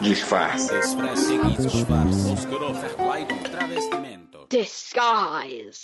[0.00, 0.68] Disfarce.
[4.50, 5.82] Disguise.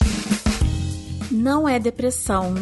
[1.30, 2.54] Não é depressão.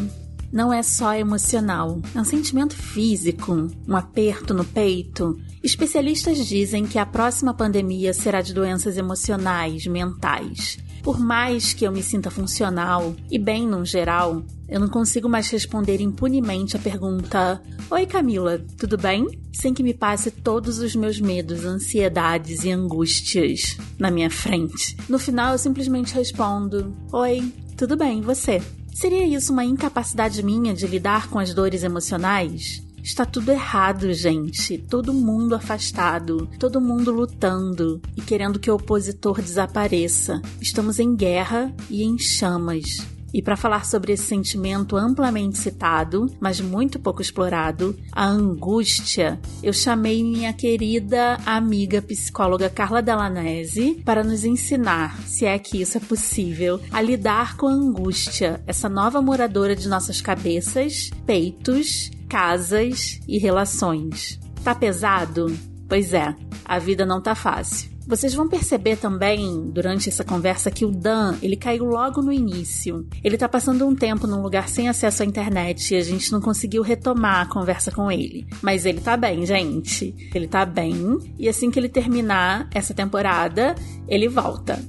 [0.53, 2.01] Não é só emocional.
[2.15, 5.41] É um sentimento físico, um aperto no peito.
[5.63, 10.79] Especialistas dizem que a próxima pandemia será de doenças emocionais, mentais.
[11.03, 15.49] Por mais que eu me sinta funcional e bem no geral, eu não consigo mais
[15.51, 17.61] responder impunemente a pergunta:
[17.91, 19.27] Oi Camila, tudo bem?
[19.53, 24.97] Sem que me passe todos os meus medos, ansiedades e angústias na minha frente.
[25.09, 28.63] No final eu simplesmente respondo: Oi, tudo bem, você?
[28.95, 32.83] Seria isso uma incapacidade minha de lidar com as dores emocionais?
[33.03, 34.79] Está tudo errado, gente.
[34.79, 40.41] Todo mundo afastado, todo mundo lutando e querendo que o opositor desapareça.
[40.61, 42.85] Estamos em guerra e em chamas.
[43.33, 49.73] E para falar sobre esse sentimento amplamente citado, mas muito pouco explorado, a angústia, eu
[49.73, 56.01] chamei minha querida amiga psicóloga Carla Delanese para nos ensinar, se é que isso é
[56.01, 63.39] possível, a lidar com a angústia, essa nova moradora de nossas cabeças, peitos, casas e
[63.39, 64.39] relações.
[64.63, 65.47] Tá pesado?
[65.89, 67.91] Pois é, a vida não tá fácil.
[68.07, 73.07] Vocês vão perceber também durante essa conversa que o Dan, ele caiu logo no início.
[73.23, 76.41] Ele tá passando um tempo num lugar sem acesso à internet e a gente não
[76.41, 78.47] conseguiu retomar a conversa com ele.
[78.63, 80.15] Mas ele tá bem, gente.
[80.35, 83.75] Ele tá bem e assim que ele terminar essa temporada,
[84.09, 84.81] ele volta.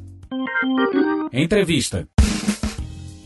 [1.31, 2.07] Entrevista.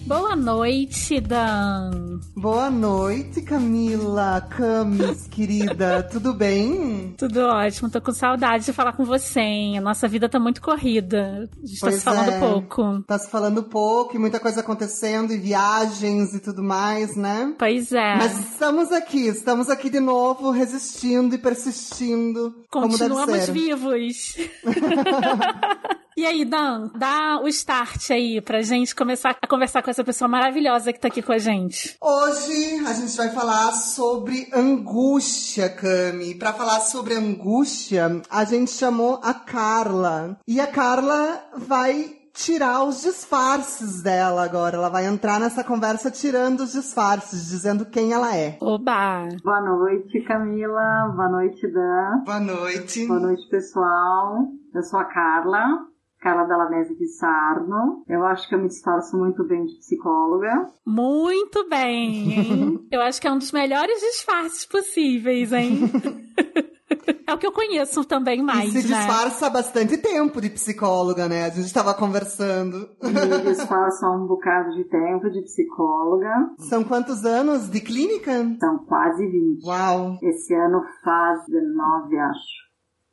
[0.05, 2.19] Boa noite, Dan.
[2.35, 6.03] Boa noite, Camila, Camis, querida.
[6.03, 7.15] Tudo bem?
[7.17, 7.89] Tudo ótimo.
[7.89, 9.79] Tô com saudade de falar com você, hein?
[9.79, 11.49] A nossa vida tá muito corrida.
[11.57, 12.39] A gente Pois tá se falando é.
[12.39, 13.03] pouco.
[13.07, 17.55] Tá se falando pouco e muita coisa acontecendo, e viagens e tudo mais, né?
[17.57, 18.15] Pois é.
[18.15, 22.53] Mas estamos aqui, estamos aqui de novo, resistindo e persistindo.
[22.69, 24.35] Continuamos vivos.
[26.17, 30.29] E aí, Dan, dá o start aí pra gente começar a conversar com essa pessoa
[30.29, 31.97] maravilhosa que tá aqui com a gente.
[32.01, 36.35] Hoje a gente vai falar sobre angústia, Cami.
[36.35, 40.37] Pra falar sobre angústia, a gente chamou a Carla.
[40.47, 44.77] E a Carla vai tirar os disfarces dela agora.
[44.77, 48.57] Ela vai entrar nessa conversa tirando os disfarces, dizendo quem ela é.
[48.61, 49.27] Oba!
[49.43, 51.11] Boa noite, Camila.
[51.13, 52.23] Boa noite, Dan.
[52.23, 53.05] Boa noite.
[53.05, 54.47] Boa noite, pessoal.
[54.73, 55.93] Eu sou a Carla.
[56.25, 58.03] Carla Dalanese de Sarno.
[58.09, 60.71] Eu acho que eu me disfarço muito bem de psicóloga.
[60.83, 62.85] Muito bem, hein?
[62.91, 65.81] Eu acho que é um dos melhores disfarces possíveis, hein?
[67.27, 68.97] É o que eu conheço também mais, e se né?
[68.99, 71.45] disfarça há bastante tempo de psicóloga, né?
[71.45, 72.87] A gente tava conversando.
[73.01, 76.51] Me disfarço há um bocado de tempo de psicóloga.
[76.59, 78.31] São quantos anos de clínica?
[78.59, 79.65] São quase 20.
[79.65, 80.19] Uau!
[80.21, 82.64] Esse ano faz 19, acho.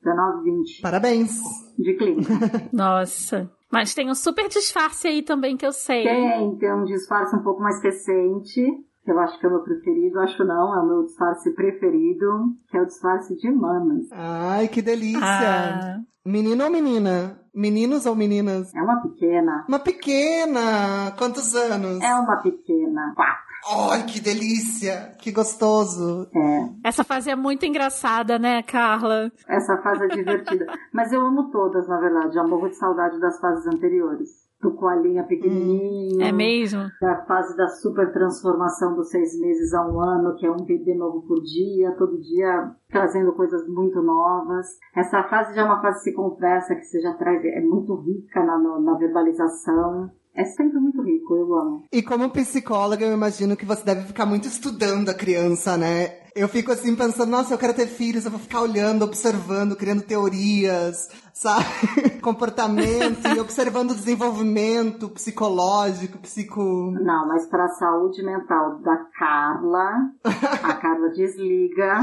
[0.05, 1.31] 19, 20 Parabéns!
[1.79, 2.33] de clínica.
[2.73, 3.51] Nossa.
[3.71, 6.05] Mas tem um super disfarce aí também que eu sei.
[6.05, 8.63] Tem, tem um disfarce um pouco mais recente,
[9.05, 12.55] que eu acho que é o meu preferido, acho não, é o meu disfarce preferido,
[12.69, 14.07] que é o disfarce de manas.
[14.13, 15.21] Ai, que delícia!
[15.23, 17.41] Ah, Menino ou menina?
[17.53, 18.73] Meninos ou meninas?
[18.75, 19.65] É uma pequena.
[19.69, 21.11] Uma pequena!
[21.19, 22.01] Quantos anos?
[22.01, 23.13] É uma pequena.
[23.17, 23.52] Quatro.
[23.65, 25.15] Ai, que delícia!
[25.19, 26.29] Que gostoso!
[26.35, 29.31] É, essa fase é muito engraçada, né, Carla?
[29.49, 30.67] essa fase é divertida.
[30.93, 32.35] Mas eu amo todas, na verdade.
[32.35, 34.29] Já morro de saudade das fases anteriores.
[34.61, 36.23] Do coelhinha pequenininho.
[36.23, 36.89] É mesmo?
[37.01, 40.95] Da fase da super transformação dos seis meses a um ano, que é um bebê
[40.95, 44.67] novo por dia, todo dia trazendo coisas muito novas.
[44.95, 47.95] Essa fase já é uma fase que se conversa, que você já traz, é muito
[48.03, 50.13] rica na, na verbalização.
[50.35, 51.85] É sempre muito rico, eu amo.
[51.93, 56.22] E como psicóloga, eu imagino que você deve ficar muito estudando a criança, né?
[56.35, 60.03] Eu fico assim pensando, nossa, eu quero ter filhos, eu vou ficar olhando, observando, criando
[60.03, 61.65] teorias, sabe?
[62.23, 66.91] Comportamento e observando o desenvolvimento psicológico, psico.
[67.03, 69.91] Não, mas para a saúde mental da Carla,
[70.25, 71.97] a Carla desliga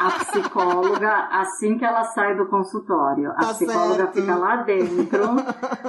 [0.00, 3.30] a psicóloga assim que ela sai do consultório.
[3.30, 4.14] A Tá psicóloga certo.
[4.20, 5.22] fica lá dentro,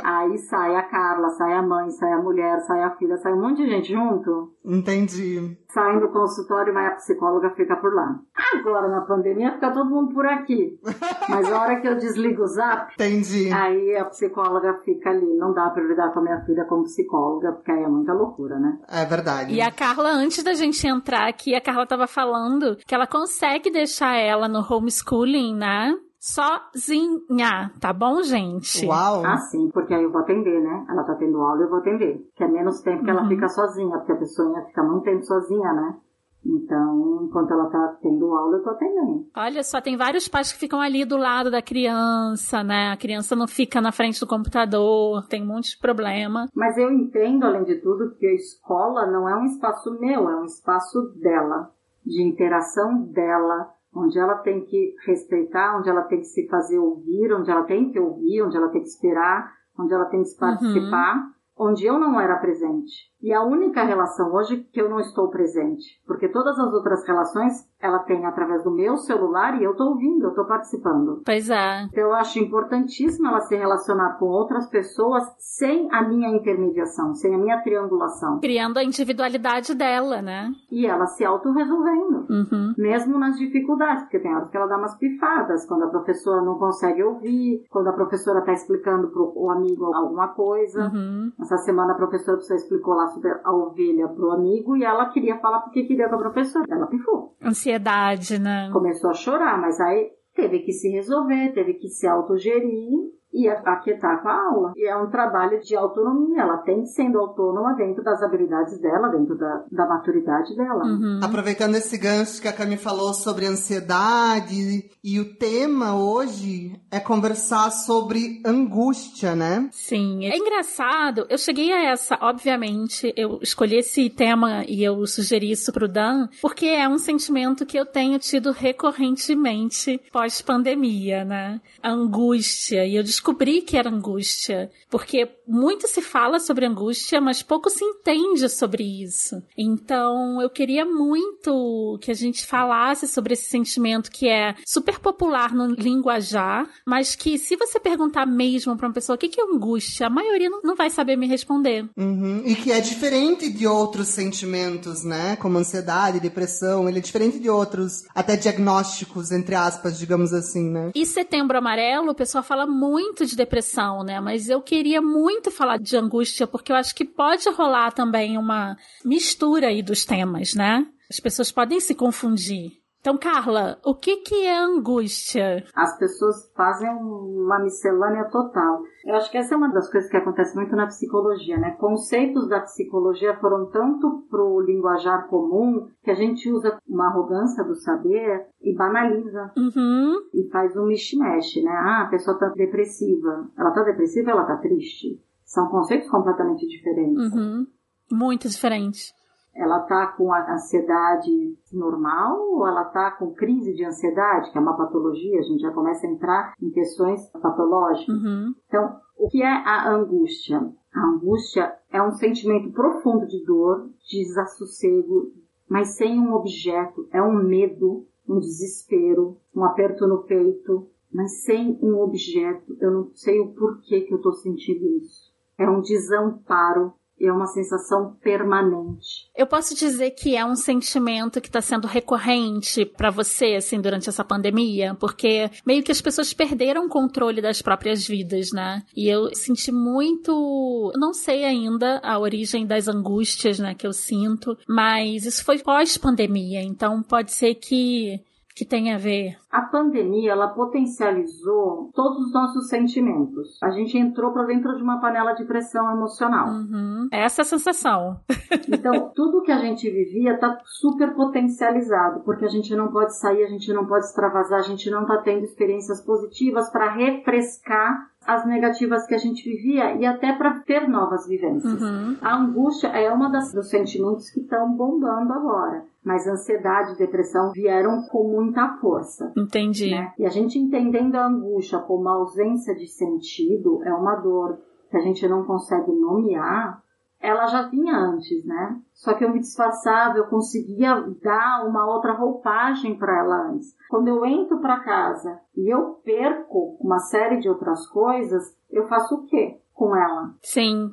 [0.04, 3.42] aí sai a Carla, sai a mãe, sai a mulher, sai a filha, sai um
[3.42, 4.54] monte de gente junto.
[4.68, 5.58] Entendi.
[5.70, 8.20] Saem do consultório, mas a psicóloga fica por lá.
[8.54, 10.78] Agora, na pandemia, fica todo mundo por aqui.
[11.30, 13.52] Mas a hora que eu desligo o zap, Entendi.
[13.52, 15.38] aí a psicóloga fica ali.
[15.38, 18.58] Não dá pra lidar com a minha filha como psicóloga, porque aí é muita loucura,
[18.58, 18.78] né?
[18.90, 19.54] É verdade.
[19.54, 23.70] E a Carla, antes da gente entrar aqui, a Carla tava falando que ela consegue
[23.70, 25.98] deixar ela no homeschooling, né?
[26.20, 28.86] Sozinha, tá bom, gente?
[28.86, 29.24] Uau!
[29.26, 30.86] Ah, sim, porque aí eu vou atender, né?
[30.90, 32.28] Ela tá tendo aula, eu vou atender.
[32.36, 35.74] Que é menos tempo que ela fica sozinha, porque a pessoa fica muito tempo sozinha,
[35.74, 35.98] né?
[36.46, 39.28] Então, enquanto ela tá tendo aula, eu tô atendendo.
[39.36, 42.92] Olha só, tem vários pais que ficam ali do lado da criança, né?
[42.92, 46.48] A criança não fica na frente do computador, tem um monte de problema.
[46.56, 50.40] Mas eu entendo, além de tudo, que a escola não é um espaço meu, é
[50.40, 51.72] um espaço dela,
[52.06, 57.34] de interação dela, onde ela tem que respeitar, onde ela tem que se fazer ouvir,
[57.34, 60.38] onde ela tem que ouvir, onde ela tem que esperar, onde ela tem que Uhum.
[60.40, 61.16] participar,
[61.58, 62.94] onde eu não era presente.
[63.22, 67.68] E a única relação hoje que eu não estou presente, porque todas as outras relações
[67.80, 71.22] ela tem através do meu celular e eu estou ouvindo, eu estou participando.
[71.26, 71.84] Pois é.
[71.84, 77.34] Então eu acho importantíssimo ela se relacionar com outras pessoas sem a minha intermediação, sem
[77.34, 78.40] a minha triangulação.
[78.40, 80.52] Criando a individualidade dela, né?
[80.72, 82.26] E ela se auto-resolvendo.
[82.30, 82.74] Uhum.
[82.78, 86.58] Mesmo nas dificuldades, porque tem horas que ela dá umas pifadas, quando a professora não
[86.58, 90.92] consegue ouvir, quando a professora está explicando para o amigo alguma coisa.
[90.94, 91.32] Uhum.
[91.40, 93.07] Essa semana a professora explicou lá
[93.44, 96.66] a ovelha pro amigo e ela queria falar porque queria com a professora.
[96.70, 97.36] Ela pifou.
[97.42, 98.70] Ansiedade, né?
[98.72, 104.24] Começou a chorar, mas aí teve que se resolver, teve que se autogerir e aquietar
[104.24, 104.74] com a aula.
[104.76, 106.42] E é um trabalho de autonomia.
[106.42, 110.84] Ela tem sendo autônoma dentro das habilidades dela, dentro da, da maturidade dela.
[110.84, 111.20] Uhum.
[111.24, 117.70] Aproveitando esse gancho que a Cami falou sobre ansiedade, e o tema hoje é conversar
[117.70, 119.70] sobre angústia, né?
[119.72, 121.28] Sim, é engraçado.
[121.30, 126.28] Eu cheguei a essa, obviamente, eu escolhi esse tema e eu sugeri isso pro Dan,
[126.42, 131.62] porque é um sentimento que eu tenho tido recorrentemente pós-pandemia, né?
[131.84, 132.84] A angústia.
[132.84, 137.84] E eu descobri que era angústia, porque muito se fala sobre angústia, mas pouco se
[137.84, 139.42] entende sobre isso.
[139.58, 145.54] Então, eu queria muito que a gente falasse sobre esse sentimento que é super popular
[145.54, 150.08] no linguajar, mas que se você perguntar mesmo pra uma pessoa o que é angústia,
[150.08, 151.88] a maioria não, não vai saber me responder.
[151.98, 152.44] Uhum.
[152.46, 155.36] E que é diferente de outros sentimentos, né?
[155.38, 160.92] Como ansiedade, depressão, ele é diferente de outros, até diagnósticos, entre aspas, digamos assim, né?
[160.94, 164.20] E setembro amarelo, o pessoal fala muito de depressão, né?
[164.20, 168.78] Mas eu queria muito falar de angústia, porque eu acho que pode rolar também uma
[169.04, 170.86] mistura aí dos temas, né?
[171.10, 172.72] As pessoas podem se confundir.
[173.08, 175.64] Então, Carla, o que que é angústia?
[175.74, 178.82] As pessoas fazem uma miscelânea total.
[179.06, 181.72] Eu acho que essa é uma das coisas que acontece muito na psicologia, né?
[181.80, 187.76] Conceitos da psicologia foram tanto pro linguajar comum que a gente usa uma arrogância do
[187.76, 190.16] saber e banaliza Uhum.
[190.34, 191.72] e faz um mexe-mexe, né?
[191.72, 193.50] Ah, a pessoa tá depressiva.
[193.58, 195.18] Ela tá depressiva, ela tá triste.
[195.46, 197.34] São conceitos completamente diferentes.
[197.34, 197.68] Uhum.
[198.12, 199.14] Muito diferente.
[199.58, 204.62] Ela tá com a ansiedade normal ou ela tá com crise de ansiedade, que é
[204.62, 205.40] uma patologia?
[205.40, 208.16] A gente já começa a entrar em questões patológicas.
[208.16, 208.54] Uhum.
[208.68, 210.62] Então, o que é a angústia?
[210.94, 215.34] A angústia é um sentimento profundo de dor, de desassossego,
[215.68, 217.08] mas sem um objeto.
[217.12, 222.78] É um medo, um desespero, um aperto no peito, mas sem um objeto.
[222.80, 225.34] Eu não sei o porquê que eu estou sentindo isso.
[225.58, 229.30] É um desamparo, é uma sensação permanente.
[229.36, 234.10] Eu posso dizer que é um sentimento que está sendo recorrente para você, assim, durante
[234.10, 238.84] essa pandemia, porque meio que as pessoas perderam o controle das próprias vidas, né?
[238.96, 240.92] E eu senti muito.
[240.96, 246.62] Não sei ainda a origem das angústias, né, que eu sinto, mas isso foi pós-pandemia,
[246.62, 248.22] então pode ser que.
[248.58, 249.38] Que tem a ver.
[249.52, 253.62] A pandemia, ela potencializou todos os nossos sentimentos.
[253.62, 256.48] A gente entrou para dentro de uma panela de pressão emocional.
[256.48, 257.08] Uhum.
[257.12, 258.20] Essa é a sensação.
[258.70, 263.44] Então, tudo que a gente vivia está super potencializado, porque a gente não pode sair,
[263.44, 268.46] a gente não pode extravasar, a gente não está tendo experiências positivas para refrescar as
[268.46, 271.82] negativas que a gente vivia e até para ter novas vivências.
[271.82, 272.18] Uhum.
[272.22, 277.52] A angústia é uma das, dos sentimentos que estão bombando agora, mas ansiedade e depressão
[277.52, 279.34] vieram com muita força.
[279.36, 279.92] Entendi.
[279.92, 280.14] Né?
[280.18, 284.58] E a gente entendendo a angústia como a ausência de sentido, é uma dor
[284.90, 286.82] que a gente não consegue nomear,
[287.20, 288.80] ela já vinha antes, né?
[288.94, 293.76] Só que eu me disfarçava, eu conseguia dar uma outra roupagem para ela antes.
[293.90, 299.16] Quando eu entro para casa e eu perco uma série de outras coisas, eu faço
[299.16, 300.36] o quê com ela?
[300.42, 300.92] Sim.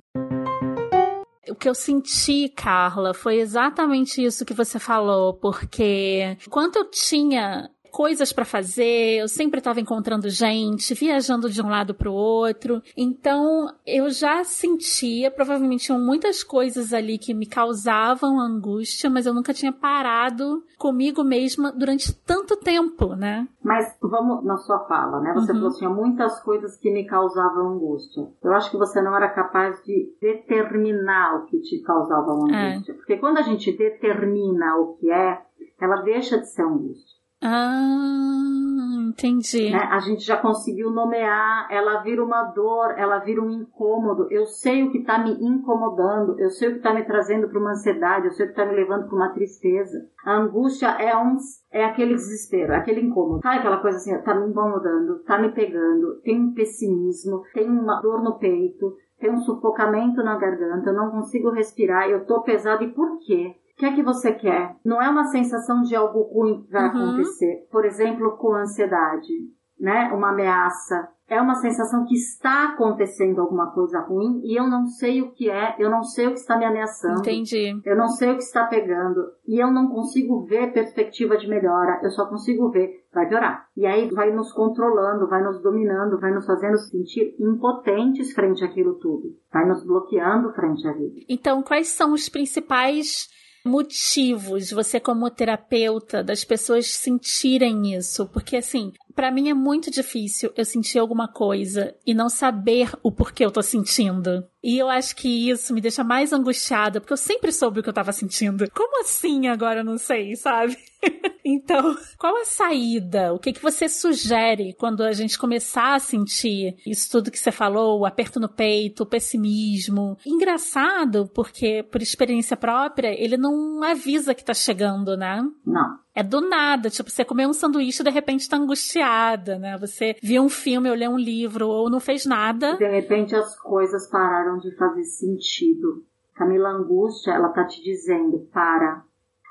[1.55, 7.71] O que eu senti, Carla, foi exatamente isso que você falou, porque quando eu tinha
[7.95, 12.83] coisas para fazer, eu sempre estava encontrando gente, viajando de um lado para o outro.
[12.97, 19.33] Então, eu já sentia, provavelmente tinham muitas coisas ali que me causavam angústia, mas eu
[19.33, 23.47] nunca tinha parado comigo mesma durante tanto tempo, né?
[23.63, 25.33] Mas vamos na sua fala, né?
[25.33, 25.59] Você uhum.
[25.59, 28.27] falou assim, muitas coisas que me causavam angústia.
[28.43, 32.73] Eu acho que você não era capaz de determinar o que te causava é.
[32.73, 32.93] angústia.
[32.93, 32.95] É.
[32.97, 35.41] Porque quando a gente determina o que é,
[35.81, 37.14] ela deixa de ser angústia.
[37.47, 39.71] Ah, entendi.
[39.71, 39.79] Né?
[39.79, 44.27] A gente já conseguiu nomear, ela vira uma dor, ela vira um incômodo.
[44.31, 47.61] Eu sei o que está me incomodando, eu sei o que está me trazendo para
[47.61, 50.09] uma ansiedade, eu sei o que está me levando para uma tristeza.
[50.25, 51.37] A angústia é um
[51.71, 53.43] é aquele desespero, é aquele incômodo.
[53.43, 58.01] Sabe aquela coisa assim, tá me incomodando, tá me pegando, tem um pessimismo, tem uma
[58.01, 62.85] dor no peito, tem um sufocamento na garganta, eu não consigo respirar, eu tô pesado
[62.85, 63.55] e por quê?
[63.75, 64.77] O que é que você quer?
[64.85, 66.89] Não é uma sensação de algo ruim que vai uhum.
[66.89, 67.67] acontecer.
[67.71, 69.33] Por exemplo, com ansiedade,
[69.79, 70.13] né?
[70.13, 71.09] Uma ameaça.
[71.27, 75.49] É uma sensação que está acontecendo alguma coisa ruim e eu não sei o que
[75.49, 77.21] é, eu não sei o que está me ameaçando.
[77.21, 77.81] Entendi.
[77.83, 81.99] Eu não sei o que está pegando e eu não consigo ver perspectiva de melhora,
[82.03, 83.67] eu só consigo ver vai piorar.
[83.75, 88.99] E aí vai nos controlando, vai nos dominando, vai nos fazendo sentir impotentes frente àquilo
[88.99, 89.35] tudo.
[89.51, 91.21] Vai nos bloqueando frente à vida.
[91.29, 93.29] Então, quais são os principais
[93.65, 98.27] motivos, você como terapeuta, das pessoas sentirem isso?
[98.27, 103.11] Porque assim, para mim é muito difícil eu sentir alguma coisa e não saber o
[103.11, 104.47] porquê eu tô sentindo.
[104.63, 107.89] E eu acho que isso me deixa mais angustiada, porque eu sempre soube o que
[107.89, 108.71] eu tava sentindo.
[108.71, 110.77] Como assim agora eu não sei, sabe?
[111.45, 113.33] então, qual a saída?
[113.35, 117.53] O que que você sugere quando a gente começar a sentir isso tudo que você
[117.53, 120.17] falou, o aperto no peito, o pessimismo?
[120.27, 125.43] Engraçado, porque por experiência própria, ele não avisa que tá chegando, né?
[125.67, 125.99] Não.
[126.15, 129.77] É do nada, tipo, você comeu um sanduíche e de repente tá angustiada, né?
[129.79, 132.77] Você viu um filme ou leu um livro ou não fez nada.
[132.77, 136.05] De repente as coisas pararam de fazer sentido.
[136.35, 139.05] Camila Angústia, ela tá te dizendo, para.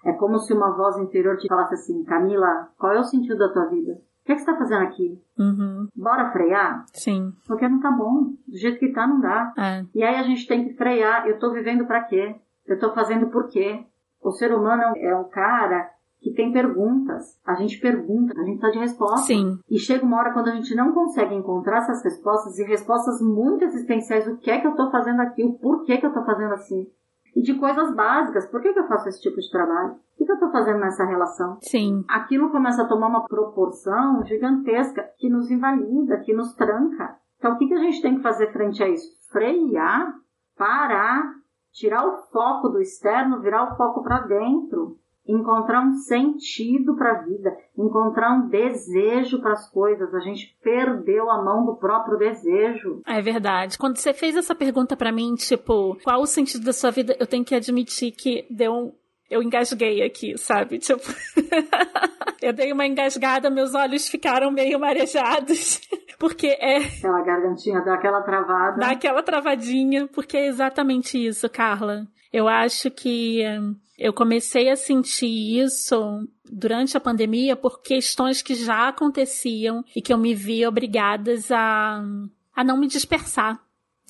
[0.04, 3.50] É como se uma voz interior te falasse assim, Camila, qual é o sentido da
[3.50, 3.94] tua vida?
[3.94, 5.22] O que, é que você tá fazendo aqui?
[5.38, 5.88] Uhum.
[5.96, 6.86] Bora frear?
[6.94, 7.34] Sim.
[7.46, 8.32] Porque não tá bom.
[8.48, 9.54] Do jeito que tá, não dá.
[9.58, 9.86] É.
[9.94, 11.28] E aí a gente tem que frear.
[11.28, 12.36] Eu tô vivendo para quê?
[12.66, 13.86] Eu tô fazendo por quê?
[14.22, 15.90] O ser humano é um cara
[16.22, 17.38] que tem perguntas.
[17.46, 19.26] A gente pergunta, a gente precisa de respostas.
[19.26, 19.60] Sim.
[19.70, 23.66] E chega uma hora quando a gente não consegue encontrar essas respostas e respostas muito
[23.66, 24.26] existenciais.
[24.26, 25.44] O que é que eu estou fazendo aqui?
[25.44, 26.88] O porquê que eu estou fazendo assim?
[27.36, 28.46] E de coisas básicas.
[28.50, 29.94] Por que, que eu faço esse tipo de trabalho?
[29.94, 31.58] O que, que eu estou fazendo nessa relação?
[31.62, 32.04] Sim.
[32.08, 37.18] Aquilo começa a tomar uma proporção gigantesca que nos invalida, que nos tranca.
[37.38, 39.08] Então, o que, que a gente tem que fazer frente a isso?
[39.32, 40.14] Frear,
[40.58, 41.34] parar,
[41.72, 47.22] tirar o foco do externo, virar o foco para dentro encontrar um sentido para a
[47.24, 50.14] vida, encontrar um desejo para as coisas.
[50.14, 53.02] A gente perdeu a mão do próprio desejo.
[53.06, 53.78] É verdade.
[53.78, 57.28] Quando você fez essa pergunta para mim, tipo, qual o sentido da sua vida, eu
[57.28, 58.94] tenho que admitir que deu um
[59.34, 60.78] eu engasguei aqui, sabe?
[60.78, 61.02] Tipo,
[62.40, 65.82] eu dei uma engasgada, meus olhos ficaram meio marejados.
[66.20, 66.78] Porque é.
[66.78, 68.78] Aquela gargantinha dá aquela travada.
[68.78, 72.08] Dá aquela travadinha, porque é exatamente isso, Carla.
[72.32, 78.56] Eu acho que hum, eu comecei a sentir isso durante a pandemia por questões que
[78.56, 82.04] já aconteciam e que eu me vi obrigadas a,
[82.56, 83.62] a não me dispersar.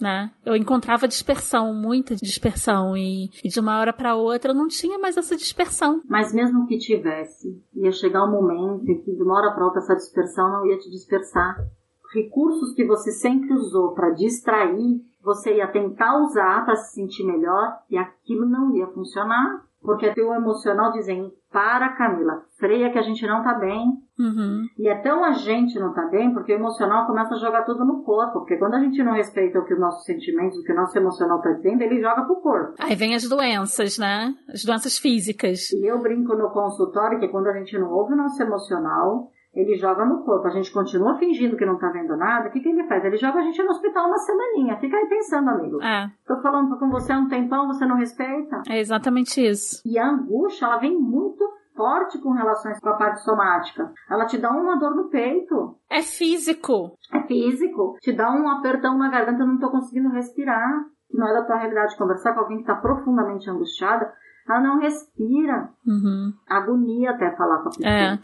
[0.02, 0.32] Né?
[0.44, 4.98] Eu encontrava dispersão, muita dispersão, e, e de uma hora para outra eu não tinha
[4.98, 6.02] mais essa dispersão.
[6.10, 9.80] Mas mesmo que tivesse, ia chegar um momento em que de uma hora para outra
[9.80, 11.64] essa dispersão não ia te dispersar.
[12.12, 17.80] Recursos que você sempre usou para distrair você ia tentar usar para se sentir melhor
[17.90, 19.66] e aquilo não ia funcionar.
[19.84, 23.86] Porque teu emocional dizendo, para Camila, freia que a gente não tá bem.
[24.18, 24.66] Uhum.
[24.80, 27.84] E é tão a gente não tá bem porque o emocional começa a jogar tudo
[27.84, 28.40] no corpo.
[28.40, 30.98] Porque quando a gente não respeita o que os nossos sentimentos, o que o nosso
[30.98, 32.76] emocional tá dizendo, ele joga pro corpo.
[32.80, 34.34] Aí vem as doenças, né?
[34.48, 35.72] As doenças físicas.
[35.72, 39.76] E eu brinco no consultório que quando a gente não ouve o nosso emocional, ele
[39.76, 40.48] joga no corpo.
[40.48, 42.50] A gente continua fingindo que não tá vendo nada.
[42.50, 43.04] O que, que ele faz?
[43.06, 44.80] Ele joga a gente no hospital uma semaninha.
[44.80, 45.82] Fica aí pensando, amigo.
[45.82, 46.10] É.
[46.26, 48.62] Tô falando com você há um tempão, você não respeita?
[48.68, 49.82] É exatamente isso.
[49.86, 51.44] E a angústia, ela vem muito
[51.76, 53.92] forte com relações com a parte somática.
[54.10, 55.76] Ela te dá uma dor no peito.
[55.90, 56.98] É físico.
[57.12, 57.98] É físico.
[58.00, 60.86] Te dá um apertão na garganta, não tô conseguindo respirar.
[61.12, 64.12] Não é da tua realidade conversar com alguém que tá profundamente angustiada.
[64.50, 65.70] Ela não respira.
[65.86, 66.34] Uhum.
[66.50, 67.90] Agonia até falar com a pessoa.
[67.90, 68.20] É.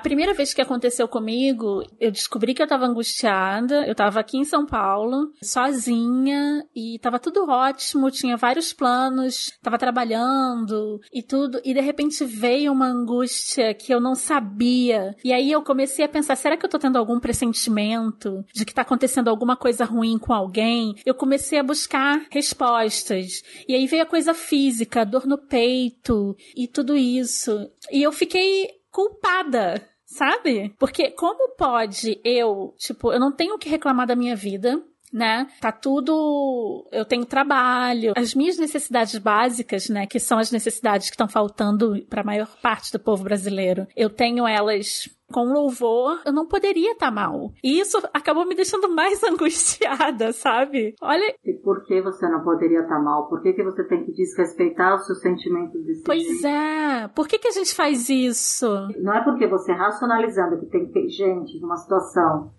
[0.00, 3.86] A primeira vez que aconteceu comigo, eu descobri que eu tava angustiada.
[3.86, 9.76] Eu tava aqui em São Paulo, sozinha, e tava tudo ótimo, tinha vários planos, tava
[9.76, 15.14] trabalhando e tudo, e de repente veio uma angústia que eu não sabia.
[15.22, 18.72] E aí eu comecei a pensar, será que eu tô tendo algum pressentimento de que
[18.72, 20.94] tá acontecendo alguma coisa ruim com alguém?
[21.04, 23.42] Eu comecei a buscar respostas.
[23.68, 27.70] E aí veio a coisa física, dor no peito e tudo isso.
[27.92, 30.74] E eu fiquei culpada sabe?
[30.78, 34.82] Porque como pode eu, tipo, eu não tenho que reclamar da minha vida,
[35.12, 35.46] né?
[35.60, 36.86] Tá tudo.
[36.92, 38.12] Eu tenho trabalho.
[38.16, 40.06] As minhas necessidades básicas, né?
[40.06, 43.86] Que são as necessidades que estão faltando para a maior parte do povo brasileiro.
[43.96, 47.52] Eu tenho elas com louvor, eu não poderia estar tá mal.
[47.62, 50.94] E isso acabou me deixando mais angustiada, sabe?
[51.00, 51.34] Olha.
[51.44, 53.28] E por que você não poderia estar tá mal?
[53.28, 56.46] Por que, que você tem que desrespeitar os seus sentimentos desse Pois jeito?
[56.46, 57.08] é.
[57.14, 58.66] Por que, que a gente faz isso?
[58.98, 62.52] Não é porque você racionalizando que tem que ter gente numa situação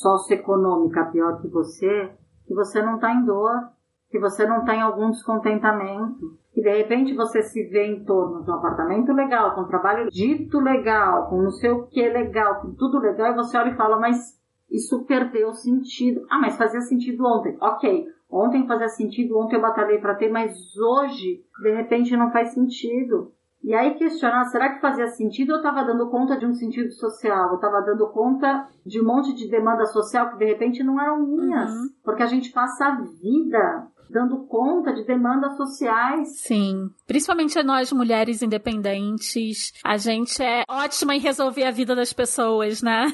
[0.00, 2.10] socioeconômica pior que você,
[2.46, 3.70] que você não está em dor,
[4.10, 6.38] que você não está em algum descontentamento.
[6.52, 10.08] Que de repente você se vê em torno de um apartamento legal, com um trabalho
[10.08, 13.76] dito legal, com não sei o que legal, com tudo legal, e você olha e
[13.76, 16.24] fala, mas isso perdeu sentido.
[16.30, 17.56] Ah, mas fazia sentido ontem.
[17.60, 22.54] Ok, ontem fazia sentido, ontem eu batalhei para ter, mas hoje, de repente, não faz
[22.54, 23.32] sentido.
[23.64, 26.92] E aí questionar, será que fazia sentido ou eu estava dando conta de um sentido
[26.92, 27.48] social?
[27.48, 31.26] Eu estava dando conta de um monte de demanda social que de repente não eram
[31.26, 31.72] minhas.
[31.72, 31.88] Uhum.
[32.04, 36.40] Porque a gente passa a vida dando conta de demandas sociais.
[36.40, 42.82] Sim, principalmente nós mulheres independentes, a gente é ótima em resolver a vida das pessoas,
[42.82, 43.06] né?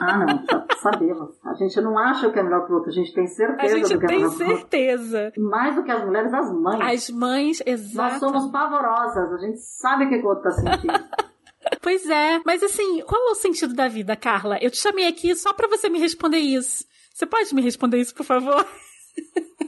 [0.00, 0.44] Ah, não,
[0.80, 1.30] sabemos.
[1.44, 3.78] A gente não acha que é melhor que o outro, a gente tem certeza a
[3.78, 5.32] gente do que tem é certeza.
[5.38, 6.80] Mais do que as mulheres, as mães.
[6.80, 8.12] As mães, exato.
[8.12, 10.92] Nós somos pavorosas, a gente sabe o que o outro tá sentindo.
[11.82, 14.58] Pois é, mas assim, qual é o sentido da vida, Carla?
[14.60, 16.84] Eu te chamei aqui só para você me responder isso.
[17.12, 18.64] Você pode me responder isso, por favor?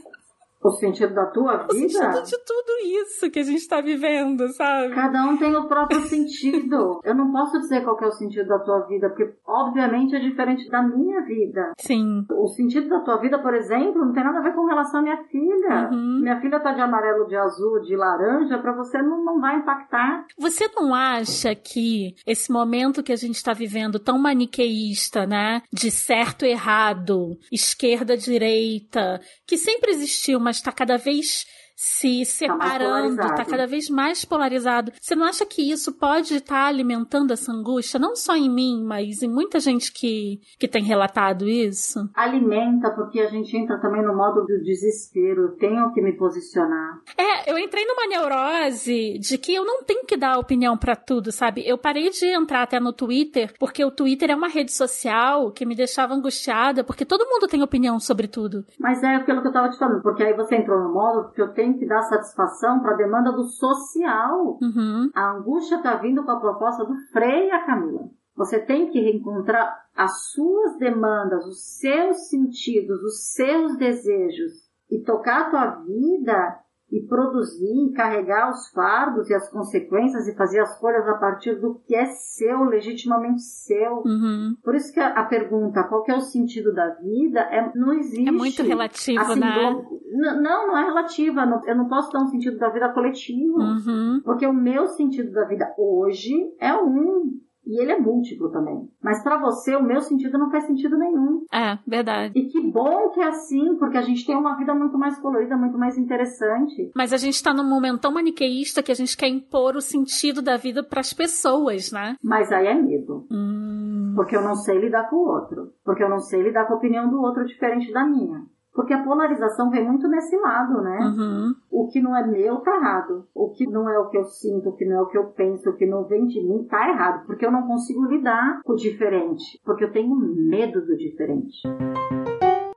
[0.62, 1.69] O sentido da tua vida?
[1.69, 4.95] O sentido de tudo isso que a gente tá vivendo, sabe?
[4.95, 7.00] Cada um tem o próprio sentido.
[7.05, 10.69] Eu não posso dizer qual é o sentido da tua vida, porque obviamente é diferente
[10.69, 11.73] da minha vida.
[11.79, 12.26] Sim.
[12.31, 15.02] O sentido da tua vida, por exemplo, não tem nada a ver com relação à
[15.02, 15.88] minha filha.
[15.90, 16.21] Uhum.
[16.21, 20.26] Minha filha tá de amarelo, de azul, de laranja, para você não, não vai impactar.
[20.38, 25.62] Você não acha que esse momento que a gente tá vivendo tão maniqueísta, né?
[25.73, 31.47] De certo e errado, esquerda, direita, que sempre existiu uma mas está cada vez
[31.83, 34.93] se separando, está tá cada vez mais polarizado.
[35.01, 38.85] Você não acha que isso pode estar tá alimentando essa angústia, não só em mim,
[38.85, 42.07] mas em muita gente que, que tem relatado isso?
[42.15, 45.45] Alimenta, porque a gente entra também no modo do desespero.
[45.45, 47.00] Eu tenho que me posicionar.
[47.17, 51.33] É, eu entrei numa neurose de que eu não tenho que dar opinião para tudo,
[51.33, 51.67] sabe?
[51.67, 55.65] Eu parei de entrar até no Twitter, porque o Twitter é uma rede social que
[55.65, 58.67] me deixava angustiada, porque todo mundo tem opinião sobre tudo.
[58.78, 61.41] Mas é aquilo que eu tava te falando, porque aí você entrou no modo que
[61.41, 64.59] eu tenho tem que dar satisfação para a demanda do social.
[64.61, 65.11] Uhum.
[65.15, 68.09] A angústia está vindo com a proposta do Freia, Camila.
[68.37, 75.43] Você tem que reencontrar as suas demandas, os seus sentidos, os seus desejos e tocar
[75.43, 76.59] a tua vida
[76.93, 81.81] e produzir, carregar os fardos e as consequências e fazer as escolhas a partir do
[81.87, 84.03] que é seu, legitimamente seu.
[84.05, 84.57] Uhum.
[84.63, 88.29] Por isso que a, pergunta qual que é o sentido da vida é, não existe.
[88.29, 89.85] É muito relativo, assim, né?
[90.13, 91.43] Não, não é relativa.
[91.67, 93.59] Eu não posso dar um sentido da vida coletivo.
[93.59, 94.21] Uhum.
[94.25, 97.39] Porque o meu sentido da vida hoje é um.
[97.71, 98.91] E ele é múltiplo também.
[99.00, 101.45] Mas para você, o meu sentido não faz sentido nenhum.
[101.52, 102.37] É, verdade.
[102.37, 105.56] E que bom que é assim, porque a gente tem uma vida muito mais colorida,
[105.56, 106.91] muito mais interessante.
[106.97, 110.43] Mas a gente tá num momento tão maniqueísta que a gente quer impor o sentido
[110.43, 112.17] da vida para as pessoas, né?
[112.21, 113.28] Mas aí é medo.
[113.30, 114.15] Hum...
[114.17, 115.73] Porque eu não sei lidar com o outro.
[115.85, 118.47] Porque eu não sei lidar com a opinião do outro diferente da minha.
[118.73, 120.99] Porque a polarização vem muito nesse lado, né?
[121.00, 121.54] Uhum.
[121.71, 123.26] O que não é meu tá errado.
[123.35, 125.26] O que não é o que eu sinto, o que não é o que eu
[125.26, 127.26] penso, o que não vem de mim tá errado.
[127.26, 129.61] Porque eu não consigo lidar com o diferente.
[129.65, 131.63] Porque eu tenho medo do diferente.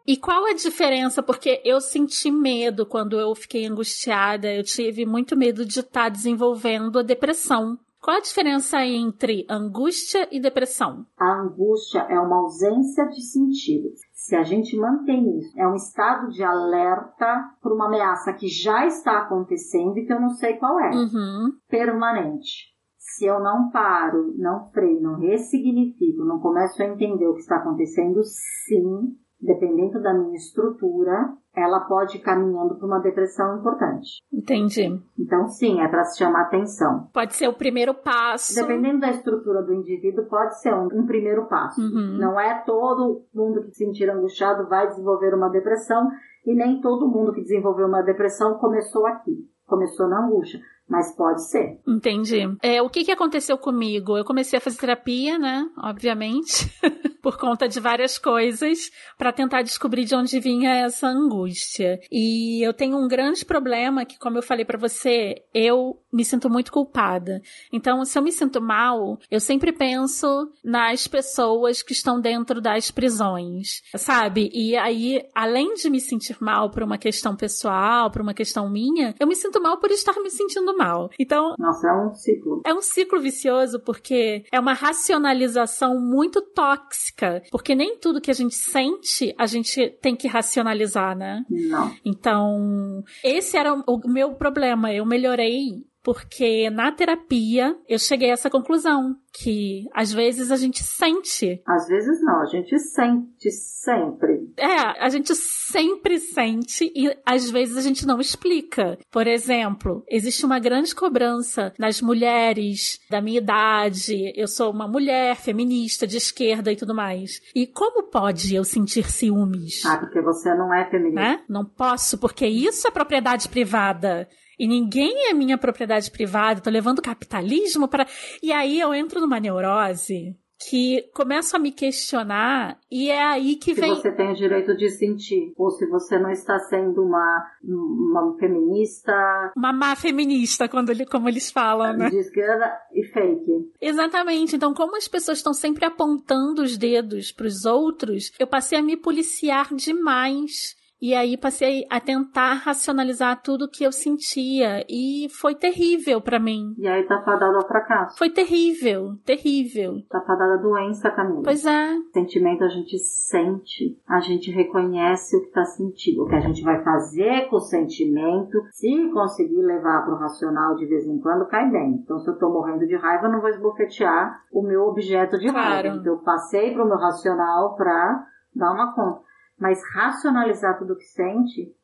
[0.05, 1.23] E qual a diferença?
[1.23, 4.53] Porque eu senti medo quando eu fiquei angustiada.
[4.53, 7.77] Eu tive muito medo de estar tá desenvolvendo a depressão.
[8.03, 11.05] Qual a diferença entre angústia e depressão?
[11.17, 13.87] A angústia é uma ausência de sentido.
[14.11, 17.25] Se a gente mantém isso, é um estado de alerta
[17.61, 20.89] para uma ameaça que já está acontecendo e que eu não sei qual é.
[20.89, 21.53] Uhum.
[21.69, 22.73] Permanente.
[22.97, 27.55] Se eu não paro, não freio, não ressignifico, não começo a entender o que está
[27.55, 34.21] acontecendo, sim, dependendo da minha estrutura, ela pode ir caminhando para uma depressão importante.
[34.31, 34.99] Entendi.
[35.19, 37.07] Então, sim, é para se chamar atenção.
[37.13, 38.55] Pode ser o primeiro passo.
[38.55, 41.79] Dependendo da estrutura do indivíduo, pode ser um, um primeiro passo.
[41.79, 42.17] Uhum.
[42.17, 46.09] Não é todo mundo que se sentir angustiado vai desenvolver uma depressão
[46.45, 50.59] e nem todo mundo que desenvolveu uma depressão começou aqui, começou na angústia.
[50.89, 51.79] Mas pode ser.
[51.87, 52.41] Entendi.
[52.61, 54.17] É, o que, que aconteceu comigo?
[54.17, 55.65] Eu comecei a fazer terapia, né?
[55.77, 56.69] Obviamente.
[57.23, 62.01] por conta de várias coisas, para tentar descobrir de onde vinha essa angústia.
[62.11, 66.49] E eu tenho um grande problema que, como eu falei para você, eu me sinto
[66.49, 67.41] muito culpada.
[67.71, 72.91] Então, se eu me sinto mal, eu sempre penso nas pessoas que estão dentro das
[72.91, 74.51] prisões, sabe?
[74.53, 79.15] E aí, além de me sentir mal por uma questão pessoal, por uma questão minha,
[79.17, 81.09] eu me sinto mal por estar me sentindo mal.
[81.17, 82.61] Então, nossa, é um ciclo.
[82.65, 87.12] É um ciclo vicioso porque é uma racionalização muito tóxica,
[87.51, 91.45] porque nem tudo que a gente sente a gente tem que racionalizar, né?
[91.49, 91.95] Não.
[92.05, 94.93] Então, esse era o meu problema.
[94.93, 100.83] Eu melhorei porque na terapia eu cheguei a essa conclusão que às vezes a gente
[100.83, 101.61] sente.
[101.65, 104.53] Às vezes não, a gente sente sempre.
[104.57, 108.97] É, a gente sempre sente e às vezes a gente não explica.
[109.09, 114.33] Por exemplo, existe uma grande cobrança nas mulheres da minha idade.
[114.35, 117.41] Eu sou uma mulher feminista de esquerda e tudo mais.
[117.55, 119.83] E como pode eu sentir ciúmes?
[119.85, 121.21] Ah, porque você não é feminista.
[121.21, 121.43] Né?
[121.49, 124.27] Não posso, porque isso é propriedade privada
[124.59, 128.07] e ninguém é minha propriedade privada, tô levando capitalismo para.
[128.41, 130.35] E aí eu entro numa neurose
[130.69, 133.95] que começo a me questionar e é aí que se vem.
[133.95, 138.37] Se você tem o direito de sentir, ou se você não está sendo uma, uma
[138.39, 139.51] feminista.
[139.55, 142.09] Uma má feminista, quando ele, como eles falam, né?
[142.09, 143.71] De esquerda e fake.
[143.81, 144.55] Exatamente.
[144.55, 148.83] Então, como as pessoas estão sempre apontando os dedos para os outros, eu passei a
[148.83, 155.53] me policiar demais e aí passei a tentar racionalizar tudo que eu sentia e foi
[155.53, 156.73] terrível para mim.
[156.77, 158.17] E aí tá fadado ao fracasso.
[158.17, 160.01] Foi terrível, terrível.
[160.09, 161.41] Tá fadada a doença, Camila.
[161.43, 161.97] Pois é.
[162.13, 166.23] Sentimento a gente sente, a gente reconhece o que tá sentindo.
[166.23, 170.85] O que a gente vai fazer com o sentimento, se conseguir levar pro racional de
[170.85, 171.99] vez em quando, cai bem.
[172.01, 175.49] Então se eu tô morrendo de raiva, eu não vou esbofetear o meu objeto de
[175.49, 175.69] claro.
[175.69, 175.97] raiva.
[175.97, 181.75] Então eu passei pro meu racional pra dar uma conta mas racionalizar tudo que sente.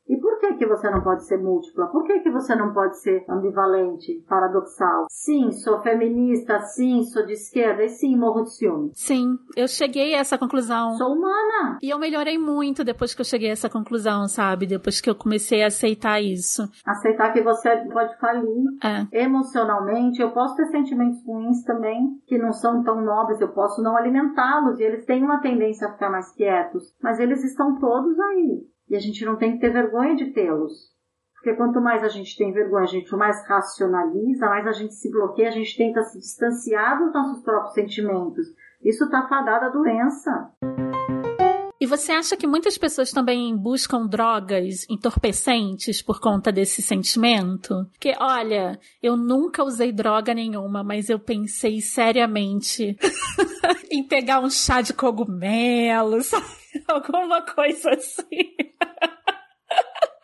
[0.49, 1.87] Que que você não pode ser múltipla?
[1.87, 5.05] Por que que você não pode ser ambivalente, paradoxal?
[5.07, 8.91] Sim, sou feminista, sim, sou de esquerda e sim, morro de ciúme.
[8.95, 10.95] Sim, eu cheguei a essa conclusão.
[10.95, 11.77] Sou humana.
[11.83, 14.65] E eu melhorei muito depois que eu cheguei a essa conclusão, sabe?
[14.65, 16.67] Depois que eu comecei a aceitar isso.
[16.83, 18.63] Aceitar que você pode falir.
[18.83, 19.23] É.
[19.23, 23.95] Emocionalmente, eu posso ter sentimentos ruins também, que não são tão nobres, eu posso não
[23.95, 28.67] alimentá-los e eles têm uma tendência a ficar mais quietos, mas eles estão todos aí.
[28.89, 30.89] E a gente não tem que ter vergonha de tê-los.
[31.35, 35.09] Porque quanto mais a gente tem vergonha, a gente mais racionaliza, mais a gente se
[35.09, 38.45] bloqueia, a gente tenta se distanciar dos nossos próprios sentimentos.
[38.83, 40.51] Isso está fadado à doença.
[41.81, 47.85] E você acha que muitas pessoas também buscam drogas entorpecentes por conta desse sentimento?
[47.91, 52.97] Porque, olha, eu nunca usei droga nenhuma, mas eu pensei seriamente
[53.89, 56.58] em pegar um chá de cogumelo, sabe?
[56.87, 58.55] Alguma coisa assim.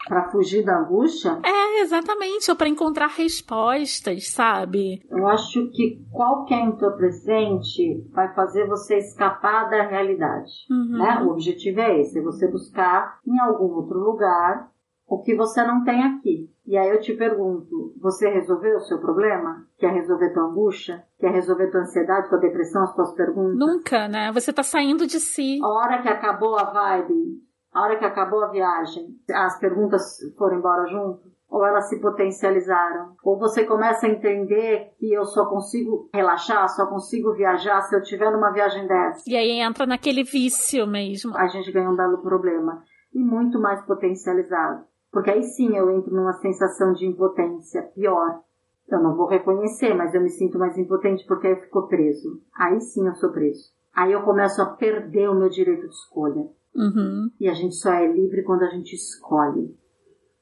[0.07, 1.39] Para fugir da angústia?
[1.43, 2.49] É, exatamente.
[2.51, 5.03] Ou para encontrar respostas, sabe?
[5.09, 10.51] Eu acho que qualquer entorpecente vai fazer você escapar da realidade.
[10.69, 10.99] Uhum.
[10.99, 11.23] Né?
[11.23, 14.69] O objetivo é esse: é você buscar em algum outro lugar
[15.07, 16.51] o que você não tem aqui.
[16.67, 19.65] E aí eu te pergunto, você resolveu o seu problema?
[19.77, 21.03] Quer resolver tua angústia?
[21.19, 23.55] Quer resolver tua ansiedade, tua depressão, as tuas perguntas?
[23.55, 24.31] Nunca, né?
[24.31, 25.59] Você tá saindo de si.
[25.63, 27.39] A hora que acabou a vibe,
[27.71, 31.35] a hora que acabou a viagem, as perguntas foram embora junto?
[31.47, 33.15] Ou elas se potencializaram?
[33.23, 38.01] Ou você começa a entender que eu só consigo relaxar, só consigo viajar se eu
[38.01, 39.23] tiver numa viagem dessa?
[39.27, 41.37] E aí entra naquele vício mesmo.
[41.37, 42.83] A gente ganha um belo problema.
[43.13, 44.85] E muito mais potencializado.
[45.15, 48.41] Porque aí sim eu entro numa sensação de impotência pior.
[48.85, 52.41] Eu não vou reconhecer, mas eu me sinto mais impotente porque aí ficou preso.
[52.53, 53.63] Aí sim eu sou preso.
[53.95, 56.49] Aí eu começo a perder o meu direito de escolha.
[56.75, 57.29] Uhum.
[57.39, 59.73] E a gente só é livre quando a gente escolhe.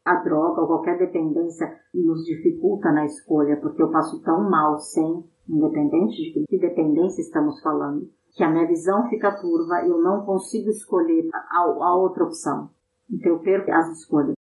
[0.03, 5.23] A droga ou qualquer dependência nos dificulta na escolha, porque eu passo tão mal sem,
[5.47, 10.25] independente de que dependência estamos falando, que a minha visão fica turva e eu não
[10.25, 12.71] consigo escolher a, a outra opção.
[13.11, 14.33] Então eu perco as escolhas.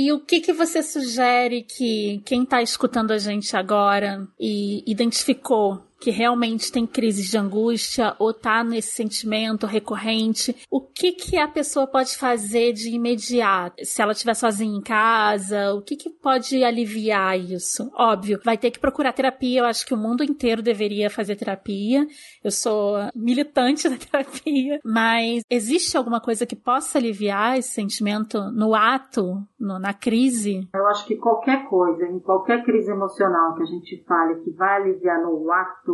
[0.00, 5.87] E o que, que você sugere que quem está escutando a gente agora e identificou
[6.00, 11.48] que realmente tem crises de angústia ou tá nesse sentimento recorrente, o que que a
[11.48, 13.84] pessoa pode fazer de imediato?
[13.84, 17.90] Se ela estiver sozinha em casa, o que que pode aliviar isso?
[17.94, 19.60] Óbvio, vai ter que procurar terapia.
[19.60, 22.06] Eu acho que o mundo inteiro deveria fazer terapia.
[22.42, 28.74] Eu sou militante da terapia, mas existe alguma coisa que possa aliviar esse sentimento no
[28.74, 30.68] ato, no, na crise?
[30.74, 34.82] Eu acho que qualquer coisa, em qualquer crise emocional que a gente fale que vai
[34.82, 35.87] aliviar no ato,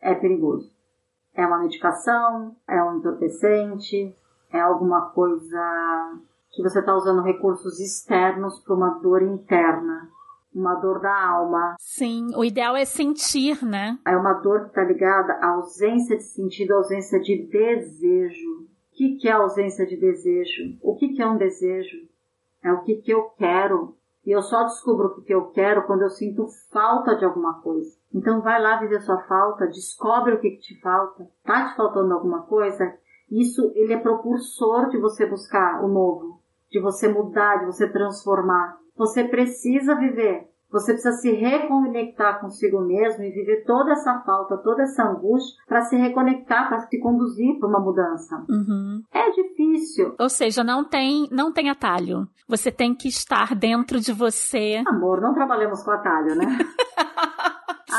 [0.00, 0.72] é perigoso.
[1.34, 4.14] É uma medicação, é um entorpecente,
[4.52, 6.18] é alguma coisa
[6.50, 10.10] que você está usando recursos externos para uma dor interna
[10.54, 11.76] uma dor da alma.
[11.78, 13.98] Sim, o ideal é sentir, né?
[14.04, 18.68] É uma dor que está ligada à ausência de sentido, à ausência de desejo.
[18.92, 20.76] O que, que é ausência de desejo?
[20.82, 21.96] O que, que é um desejo?
[22.62, 23.96] É o que, que eu quero.
[24.26, 27.60] E eu só descubro o que, que eu quero quando eu sinto falta de alguma
[27.62, 27.90] coisa.
[28.12, 31.26] Então vai lá viver sua falta, descobre o que, que te falta.
[31.44, 32.92] Tá te faltando alguma coisa?
[33.30, 38.76] Isso ele é propulsor de você buscar o novo, de você mudar, de você transformar.
[38.96, 40.50] Você precisa viver.
[40.72, 45.82] Você precisa se reconectar consigo mesmo e viver toda essa falta, toda essa angústia para
[45.82, 48.44] se reconectar, para se conduzir para uma mudança.
[48.48, 49.02] Uhum.
[49.12, 50.14] É difícil.
[50.18, 52.28] Ou seja, não tem, não tem atalho.
[52.46, 54.82] Você tem que estar dentro de você.
[54.86, 56.46] Amor, não trabalhamos com atalho, né?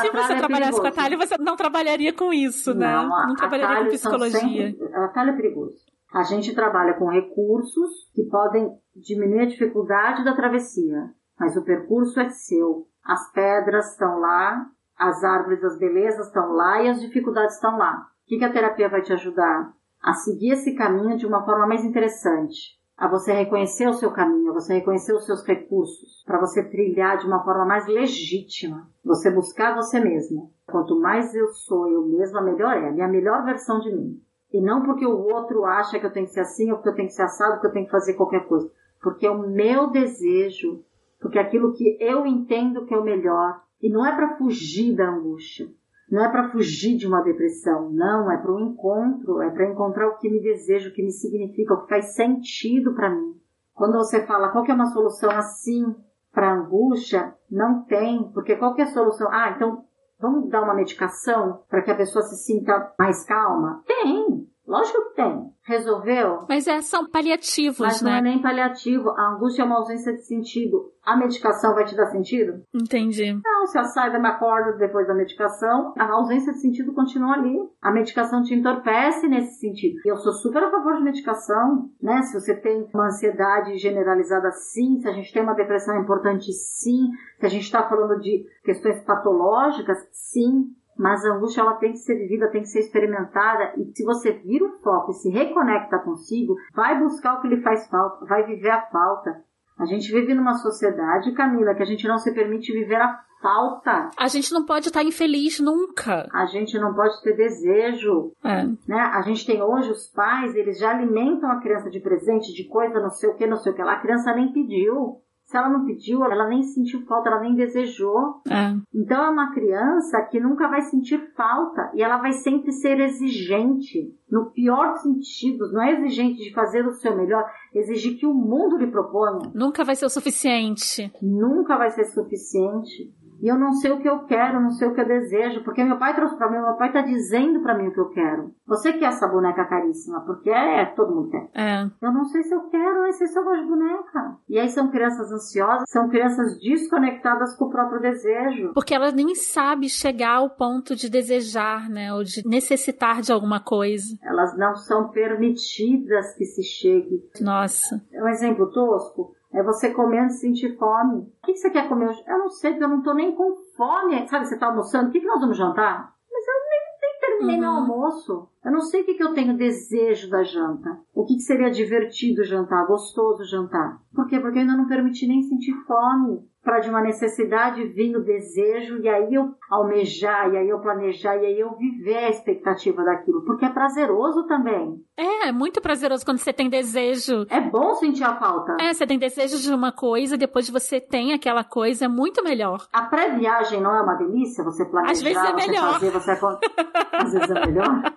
[0.01, 0.81] Se você é trabalhasse perigoso.
[0.81, 2.93] com atalho, você não trabalharia com isso, né?
[2.93, 4.39] Não, não trabalharia com psicologia.
[4.39, 5.77] Sempre, atalho é perigoso.
[6.13, 11.09] A gente trabalha com recursos que podem diminuir a dificuldade da travessia,
[11.39, 12.85] mas o percurso é seu.
[13.03, 14.65] As pedras estão lá,
[14.97, 18.07] as árvores das belezas estão lá e as dificuldades estão lá.
[18.23, 19.73] O que, que a terapia vai te ajudar?
[20.01, 24.51] A seguir esse caminho de uma forma mais interessante, a você reconhecer o seu caminho,
[24.51, 29.31] a você reconhecer os seus recursos, para você trilhar de uma forma mais legítima, você
[29.31, 30.51] buscar você mesmo.
[30.67, 34.21] Quanto mais eu sou eu mesma, melhor é, a minha melhor versão de mim.
[34.53, 36.95] E não porque o outro acha que eu tenho que ser assim, ou porque eu
[36.95, 38.71] tenho que ser assado, porque eu tenho que fazer qualquer coisa.
[39.01, 40.83] Porque é o meu desejo,
[41.19, 43.63] porque é aquilo que eu entendo que é o melhor.
[43.81, 45.67] E não é para fugir da angústia.
[46.11, 47.89] Não é para fugir de uma depressão.
[47.89, 49.41] Não, é para um encontro.
[49.41, 52.93] É para encontrar o que me desejo, o que me significa, o que faz sentido
[52.93, 53.39] para mim.
[53.73, 55.95] Quando você fala qual que é uma solução assim
[56.33, 58.29] para angústia, não tem.
[58.33, 59.29] Porque qualquer solução.
[59.31, 59.85] Ah, então
[60.19, 63.81] vamos dar uma medicação para que a pessoa se sinta mais calma?
[63.87, 64.50] Tem.
[64.67, 65.51] Lógico que tem.
[65.63, 66.45] Resolveu?
[66.49, 68.11] Mas é, são paliativos, Mas né?
[68.11, 69.09] não é nem paliativo.
[69.09, 70.91] A angústia é uma ausência de sentido.
[71.03, 72.63] A medicação vai te dar sentido?
[72.73, 73.39] Entendi.
[73.43, 77.57] Não, se a saída me acorda depois da medicação, a ausência de sentido continua ali.
[77.81, 79.99] A medicação te entorpece nesse sentido.
[80.05, 82.21] E eu sou super a favor de medicação, né?
[82.23, 84.99] Se você tem uma ansiedade generalizada, sim.
[84.99, 87.09] Se a gente tem uma depressão importante, sim.
[87.39, 90.71] Se a gente está falando de questões patológicas, sim.
[90.97, 93.73] Mas a angústia ela tem que ser vivida, tem que ser experimentada.
[93.77, 97.61] E se você vira o foco e se reconecta consigo, vai buscar o que lhe
[97.61, 99.43] faz falta, vai viver a falta.
[99.79, 104.11] A gente vive numa sociedade, Camila, que a gente não se permite viver a falta.
[104.15, 106.27] A gente não pode estar infeliz nunca.
[106.31, 108.31] A gente não pode ter desejo.
[108.43, 108.63] É.
[108.87, 108.99] Né?
[108.99, 112.99] A gente tem hoje os pais, eles já alimentam a criança de presente, de coisa,
[112.99, 113.93] não sei o que, não sei o que lá.
[113.93, 115.19] A criança nem pediu.
[115.51, 118.41] Se ela não pediu, ela nem sentiu falta, ela nem desejou.
[118.49, 118.73] É.
[118.95, 124.15] Então é uma criança que nunca vai sentir falta e ela vai sempre ser exigente,
[124.31, 125.73] no pior dos sentidos.
[125.73, 127.43] Não é exigente de fazer o seu melhor,
[127.75, 129.51] exigir que o mundo lhe proponha.
[129.53, 131.11] Nunca vai ser o suficiente.
[131.21, 133.13] Nunca vai ser suficiente.
[133.41, 135.83] E eu não sei o que eu quero, não sei o que eu desejo, porque
[135.83, 138.53] meu pai trouxe para mim, meu pai está dizendo para mim o que eu quero.
[138.67, 141.49] Você quer essa boneca caríssima, porque é, todo mundo quer.
[141.55, 141.89] É.
[142.01, 144.37] Eu não sei se eu quero, eu sei se eu gosto de boneca.
[144.47, 148.73] E aí são crianças ansiosas, são crianças desconectadas com o próprio desejo.
[148.73, 152.13] Porque ela nem sabe chegar ao ponto de desejar, né?
[152.13, 154.15] Ou de necessitar de alguma coisa.
[154.23, 157.23] Elas não são permitidas que se chegue.
[157.41, 158.01] Nossa.
[158.13, 159.33] Um exemplo tosco.
[159.53, 161.21] É você comendo e sentir fome.
[161.43, 162.23] O que você quer comer hoje?
[162.27, 164.27] Eu não sei, porque eu não tô nem com fome.
[164.27, 166.13] Sabe, você tá almoçando, o que, que nós vamos jantar?
[166.31, 167.61] Mas eu nem, nem terminei uhum.
[167.61, 168.49] meu almoço.
[168.63, 170.99] Eu não sei o que, que eu tenho desejo da janta.
[171.13, 173.99] O que, que seria divertido jantar, gostoso jantar.
[174.15, 174.39] Por quê?
[174.39, 178.99] Porque eu ainda não permiti nem sentir fome para de uma necessidade vir o desejo
[179.01, 183.43] e aí eu almejar, e aí eu planejar, e aí eu viver a expectativa daquilo,
[183.45, 185.03] porque é prazeroso também.
[185.17, 187.45] É, é muito prazeroso quando você tem desejo.
[187.49, 188.77] É bom sentir a falta.
[188.79, 192.87] É, você tem desejo de uma coisa, depois você tem aquela coisa, é muito melhor.
[192.93, 194.63] A pré-viagem não é uma delícia?
[194.63, 195.93] Você planejar, Às vezes é você melhor.
[195.93, 196.31] fazer, você...
[197.11, 198.13] Às vezes é melhor?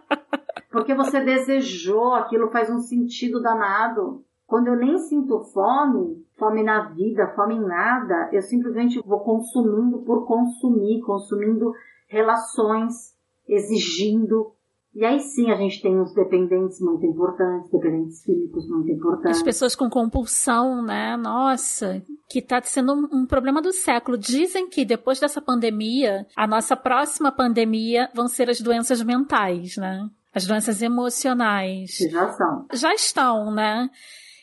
[0.71, 4.25] Porque você desejou, aquilo faz um sentido danado.
[4.47, 9.99] Quando eu nem sinto fome, fome na vida, fome em nada, eu simplesmente vou consumindo
[10.05, 11.73] por consumir, consumindo
[12.09, 13.15] relações,
[13.49, 14.55] exigindo
[14.95, 19.39] e aí sim a gente tem os dependentes muito importantes, dependentes químicos muito importantes.
[19.39, 21.17] As pessoas com compulsão, né?
[21.17, 24.17] Nossa, que está sendo um, um, problema do século.
[24.17, 30.09] Dizem que depois dessa pandemia, a nossa próxima pandemia vão ser as doenças mentais, né?
[30.33, 31.99] As doenças emocionais.
[31.99, 32.67] Que já são.
[32.73, 33.91] Já estão, né?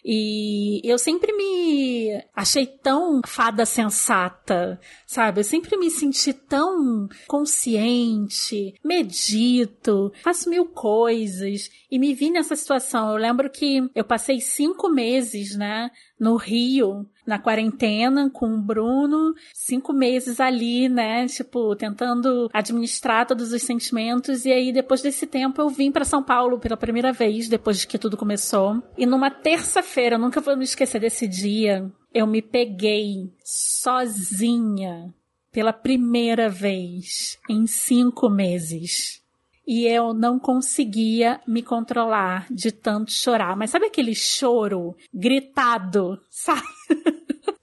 [0.03, 5.41] E eu sempre me achei tão fada sensata, sabe?
[5.41, 13.11] Eu sempre me senti tão consciente, medito, faço mil coisas e me vi nessa situação.
[13.11, 19.33] Eu lembro que eu passei cinco meses, né, no Rio, na quarentena com o Bruno,
[19.53, 21.25] cinco meses ali, né?
[21.27, 24.43] Tipo, tentando administrar todos os sentimentos.
[24.43, 27.97] E aí, depois desse tempo, eu vim para São Paulo pela primeira vez, depois que
[27.97, 28.83] tudo começou.
[28.97, 35.13] E numa terça-feira, nunca vou me esquecer desse dia, eu me peguei sozinha
[35.53, 39.21] pela primeira vez em cinco meses
[39.65, 43.55] e eu não conseguia me controlar de tanto chorar.
[43.55, 46.61] Mas sabe aquele choro gritado, sabe?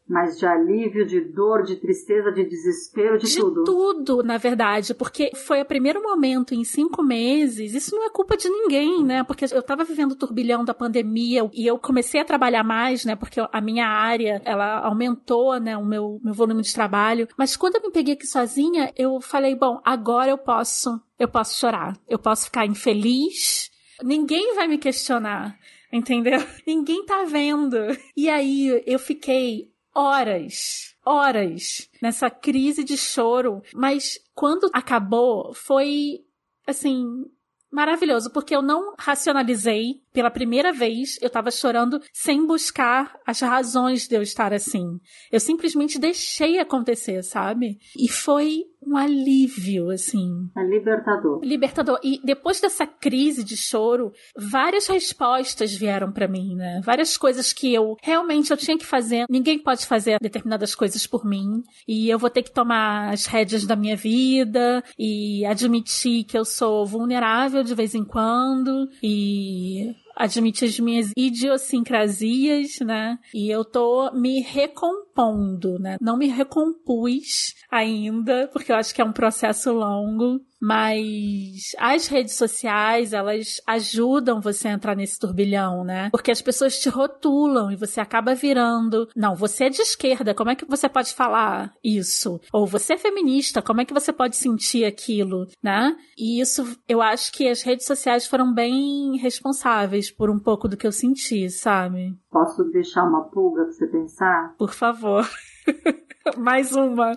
[0.09, 3.63] Mas de alívio, de dor, de tristeza, de desespero, de, de tudo.
[3.63, 7.75] De tudo, na verdade, porque foi o primeiro momento em cinco meses.
[7.75, 9.23] Isso não é culpa de ninguém, né?
[9.23, 13.15] Porque eu tava vivendo o turbilhão da pandemia e eu comecei a trabalhar mais, né?
[13.15, 15.77] Porque a minha área, ela aumentou, né?
[15.77, 17.29] O meu, meu volume de trabalho.
[17.37, 21.59] Mas quando eu me peguei aqui sozinha, eu falei, bom, agora eu posso, eu posso
[21.59, 21.95] chorar.
[22.09, 23.71] Eu posso ficar infeliz.
[24.03, 25.59] Ninguém vai me questionar
[25.93, 26.39] entendeu?
[26.67, 27.77] Ninguém tá vendo.
[28.17, 33.63] E aí eu fiquei horas, horas nessa crise de choro.
[33.75, 36.25] Mas quando acabou, foi
[36.67, 37.25] assim,
[37.71, 44.09] maravilhoso, porque eu não racionalizei pela primeira vez, eu tava chorando sem buscar as razões
[44.09, 44.99] de eu estar assim.
[45.31, 47.79] Eu simplesmente deixei acontecer, sabe?
[47.97, 50.51] E foi um alívio, assim.
[50.57, 51.41] É libertador.
[51.45, 52.01] Libertador.
[52.03, 56.81] E depois dessa crise de choro, várias respostas vieram para mim, né?
[56.85, 59.25] Várias coisas que eu realmente eu tinha que fazer.
[59.31, 61.63] Ninguém pode fazer determinadas coisas por mim.
[61.87, 66.45] E eu vou ter que tomar as rédeas da minha vida e admitir que eu
[66.45, 68.89] sou vulnerável de vez em quando.
[69.01, 73.19] E admitir as minhas idiosincrasias, né?
[73.33, 75.97] E eu tô me recompondo, né?
[76.01, 82.35] Não me recompus ainda, porque eu acho que é um processo longo, mas as redes
[82.35, 86.11] sociais, elas ajudam você a entrar nesse turbilhão, né?
[86.11, 90.51] Porque as pessoas te rotulam e você acaba virando, não, você é de esquerda, como
[90.51, 92.41] é que você pode falar isso?
[92.53, 95.97] Ou você é feminista, como é que você pode sentir aquilo, né?
[96.17, 100.77] E isso, eu acho que as redes sociais foram bem responsáveis por um pouco do
[100.77, 102.17] que eu senti, sabe?
[102.31, 104.55] Posso deixar uma pulga pra você pensar?
[104.59, 105.29] Por favor.
[106.37, 107.15] Mais uma.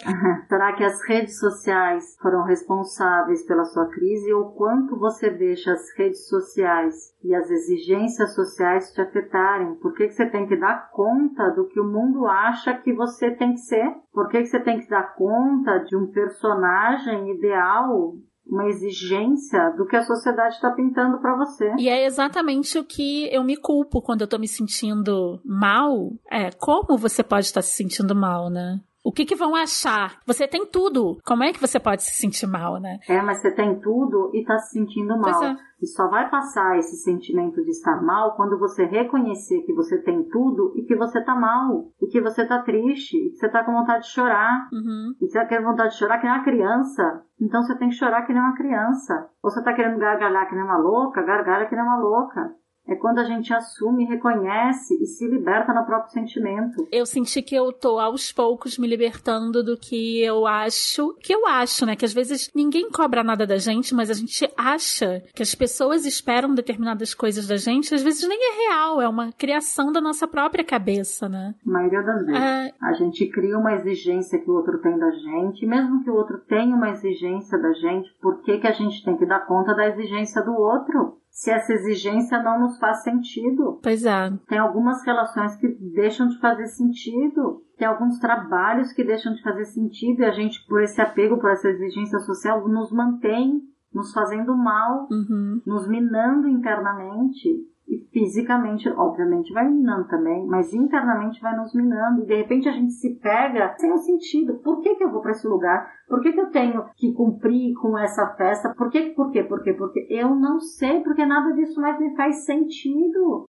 [0.47, 5.91] Será que as redes sociais foram responsáveis pela sua crise ou quanto você deixa as
[5.97, 9.75] redes sociais e as exigências sociais te afetarem?
[9.75, 13.31] Por que, que você tem que dar conta do que o mundo acha que você
[13.31, 13.85] tem que ser?
[14.13, 18.15] Por que, que você tem que dar conta de um personagem ideal
[18.51, 21.73] uma exigência do que a sociedade está pintando para você.
[21.77, 26.11] E é exatamente o que eu me culpo quando eu tô me sentindo mal.
[26.29, 28.81] É, como você pode estar se sentindo mal, né?
[29.03, 30.19] O que, que vão achar?
[30.25, 31.17] Você tem tudo.
[31.25, 32.99] Como é que você pode se sentir mal, né?
[33.09, 35.43] É, mas você tem tudo e tá se sentindo mal.
[35.43, 35.55] É.
[35.81, 40.23] E só vai passar esse sentimento de estar mal quando você reconhecer que você tem
[40.25, 41.87] tudo e que você tá mal.
[41.99, 43.17] E que você tá triste.
[43.17, 44.69] E que você tá com vontade de chorar.
[44.71, 45.15] Uhum.
[45.19, 47.23] E você quer vontade de chorar que nem uma criança.
[47.39, 49.29] Então você tem que chorar que nem uma criança.
[49.41, 52.60] Ou você tá querendo gargalhar que nem uma louca, gargalha que nem uma louca
[52.91, 56.87] é quando a gente assume, reconhece e se liberta no próprio sentimento.
[56.91, 61.47] Eu senti que eu tô aos poucos me libertando do que eu acho, que eu
[61.47, 61.95] acho, né?
[61.95, 66.05] Que às vezes ninguém cobra nada da gente, mas a gente acha que as pessoas
[66.05, 70.27] esperam determinadas coisas da gente, às vezes nem é real, é uma criação da nossa
[70.27, 71.55] própria cabeça, né?
[71.65, 72.41] A maioria das vezes.
[72.41, 72.71] É...
[72.81, 76.39] A gente cria uma exigência que o outro tem da gente, mesmo que o outro
[76.39, 79.87] tenha uma exigência da gente, por que, que a gente tem que dar conta da
[79.87, 81.20] exigência do outro?
[81.31, 83.79] Se essa exigência não nos faz sentido.
[83.81, 84.31] Pois é.
[84.47, 87.63] Tem algumas relações que deixam de fazer sentido.
[87.77, 91.49] Tem alguns trabalhos que deixam de fazer sentido e a gente, por esse apego, por
[91.49, 93.61] essa exigência social, nos mantém
[93.93, 95.61] nos fazendo mal, uhum.
[95.65, 97.49] nos minando internamente.
[97.87, 102.21] E fisicamente, obviamente, vai minando também, mas internamente vai nos minando.
[102.21, 104.59] E de repente a gente se pega sem sentido.
[104.59, 105.91] Por que, que eu vou para esse lugar?
[106.07, 108.73] Por que, que eu tenho que cumprir com essa festa?
[108.75, 110.07] Por que, por quê, por quê, por quê?
[110.09, 113.45] Eu não sei, porque nada disso mais me faz sentido.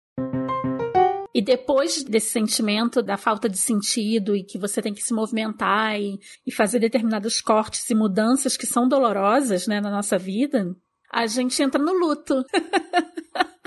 [1.35, 5.97] E depois desse sentimento da falta de sentido e que você tem que se movimentar
[5.97, 10.75] e, e fazer determinados cortes e mudanças que são dolorosas, né, na nossa vida,
[11.13, 12.43] a gente entra no luto.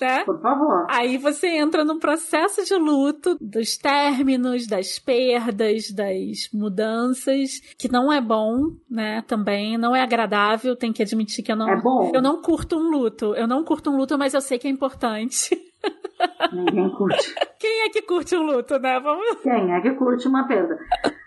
[0.00, 0.24] né?
[0.24, 0.86] Por favor.
[0.88, 8.12] Aí você entra no processo de luto dos términos, das perdas, das mudanças, que não
[8.12, 9.22] é bom, né?
[9.26, 11.68] Também não é agradável, tem que admitir que eu não.
[11.68, 12.10] É bom.
[12.14, 13.34] Eu não curto um luto.
[13.34, 15.56] Eu não curto um luto, mas eu sei que é importante.
[16.52, 17.34] Ninguém curte.
[17.58, 18.98] Quem é que curte um luto, né?
[19.00, 19.40] Vamos...
[19.42, 20.78] Quem é que curte uma perda?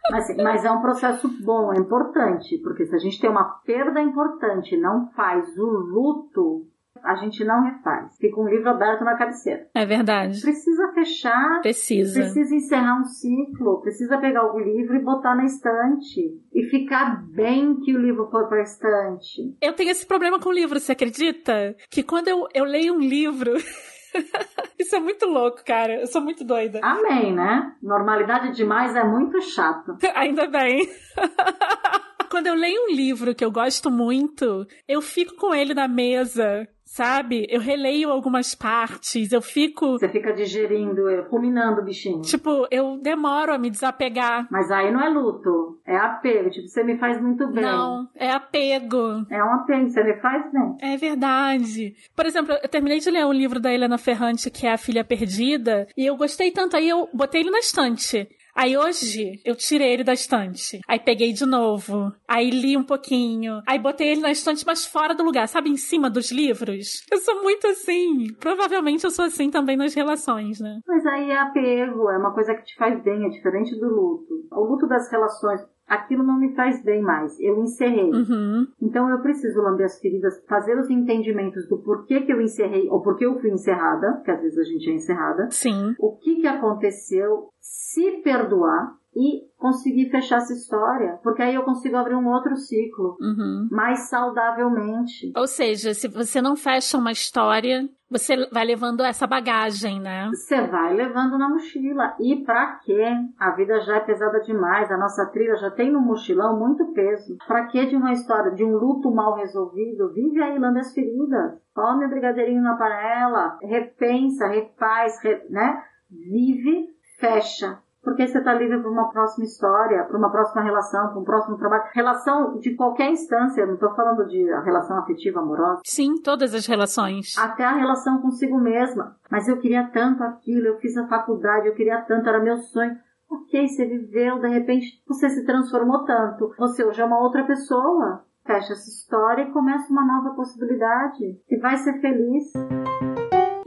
[0.09, 4.01] Mas, mas é um processo bom, é importante, porque se a gente tem uma perda
[4.01, 6.65] importante e não faz o luto,
[7.03, 8.17] a gente não refaz.
[8.17, 9.67] Fica um livro aberto na cabeceira.
[9.73, 10.41] É verdade.
[10.41, 11.61] Precisa fechar.
[11.61, 12.21] Precisa.
[12.21, 13.81] Precisa encerrar um ciclo.
[13.81, 16.39] Precisa pegar o livro e botar na estante.
[16.53, 19.55] E ficar bem que o livro foi para a estante.
[19.61, 21.75] Eu tenho esse problema com o livro, você acredita?
[21.89, 23.53] Que quando eu, eu leio um livro.
[24.77, 26.01] Isso é muito louco, cara.
[26.01, 26.79] Eu sou muito doida.
[26.83, 27.73] Amém, né?
[27.81, 29.97] Normalidade demais é muito chato.
[30.15, 30.89] Ainda bem.
[32.29, 36.65] Quando eu leio um livro que eu gosto muito, eu fico com ele na mesa
[36.91, 37.47] Sabe?
[37.49, 39.93] Eu releio algumas partes, eu fico.
[39.93, 42.21] Você fica digerindo, ruminando o bichinho.
[42.21, 44.45] Tipo, eu demoro a me desapegar.
[44.51, 46.49] Mas aí não é luto, é apego.
[46.49, 47.63] Tipo, você me faz muito bem.
[47.63, 49.25] Não, é apego.
[49.29, 50.75] É um apego, você me faz bem.
[50.81, 51.95] É verdade.
[52.13, 55.05] Por exemplo, eu terminei de ler um livro da Helena Ferrante, que é A Filha
[55.05, 58.27] Perdida, e eu gostei tanto, aí eu botei ele na estante.
[58.55, 60.79] Aí hoje eu tirei ele da estante.
[60.87, 62.11] Aí peguei de novo.
[62.27, 63.61] Aí li um pouquinho.
[63.67, 65.69] Aí botei ele na estante, mas fora do lugar, sabe?
[65.69, 67.05] Em cima dos livros.
[67.11, 68.33] Eu sou muito assim.
[68.39, 70.79] Provavelmente eu sou assim também nas relações, né?
[70.87, 74.47] Mas aí é apego, é uma coisa que te faz bem, é diferente do luto.
[74.51, 75.61] O luto das relações
[75.91, 77.37] aquilo não me faz bem mais.
[77.39, 78.09] Eu encerrei.
[78.09, 78.65] Uhum.
[78.81, 83.01] Então eu preciso lamber as feridas, fazer os entendimentos do porquê que eu encerrei, ou
[83.01, 85.47] porquê eu fui encerrada, que às vezes a gente é encerrada.
[85.51, 85.93] Sim.
[85.99, 91.97] O que que aconteceu, se perdoar e conseguir fechar essa história, porque aí eu consigo
[91.97, 93.67] abrir um outro ciclo uhum.
[93.69, 95.33] mais saudavelmente.
[95.35, 100.30] Ou seja, se você não fecha uma história, você vai levando essa bagagem, né?
[100.30, 102.14] Você vai levando na mochila.
[102.20, 103.05] E pra quê?
[103.39, 104.91] A vida já é pesada demais.
[104.91, 107.38] A nossa trilha já tem no mochilão muito peso.
[107.47, 110.14] Pra que de uma história, de um luto mal resolvido?
[110.14, 111.57] Vive aí, lambe as feridas.
[111.74, 113.57] Come o brigadeirinho na panela.
[113.62, 115.82] Repensa, refaz, re, né?
[116.09, 121.19] Vive, fecha porque você está livre para uma próxima história, para uma próxima relação, para
[121.19, 121.83] um próximo trabalho.
[121.93, 125.81] Relação de qualquer instância, não estou falando de relação afetiva, amorosa.
[125.85, 127.37] Sim, todas as relações.
[127.37, 129.15] Até a relação consigo mesma.
[129.29, 132.97] Mas eu queria tanto aquilo, eu fiz a faculdade, eu queria tanto, era meu sonho.
[133.29, 136.53] Ok, você viveu, de repente você se transformou tanto.
[136.57, 138.25] Você hoje é uma outra pessoa.
[138.45, 141.39] Fecha essa história e começa uma nova possibilidade.
[141.49, 142.51] E vai ser feliz.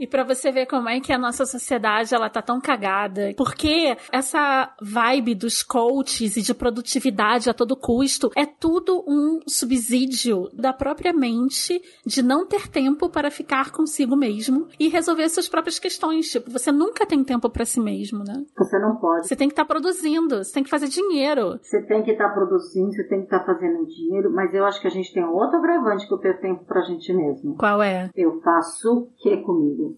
[0.05, 3.97] E para você ver como é que a nossa sociedade ela tá tão cagada, porque
[4.11, 10.71] essa vibe dos coaches e de produtividade a todo custo é tudo um subsídio da
[10.71, 16.29] própria mente de não ter tempo para ficar consigo mesmo e resolver suas próprias questões.
[16.29, 18.45] Tipo, você nunca tem tempo para si mesmo, né?
[18.59, 19.27] Você não pode.
[19.27, 21.57] Você tem que estar tá produzindo, você tem que fazer dinheiro.
[21.63, 24.65] Você tem que estar tá produzindo, você tem que estar tá fazendo dinheiro, mas eu
[24.65, 27.55] acho que a gente tem outro agravante que eu tenho tempo pra gente mesmo.
[27.55, 28.11] Qual é?
[28.13, 29.94] Eu faço o que comigo?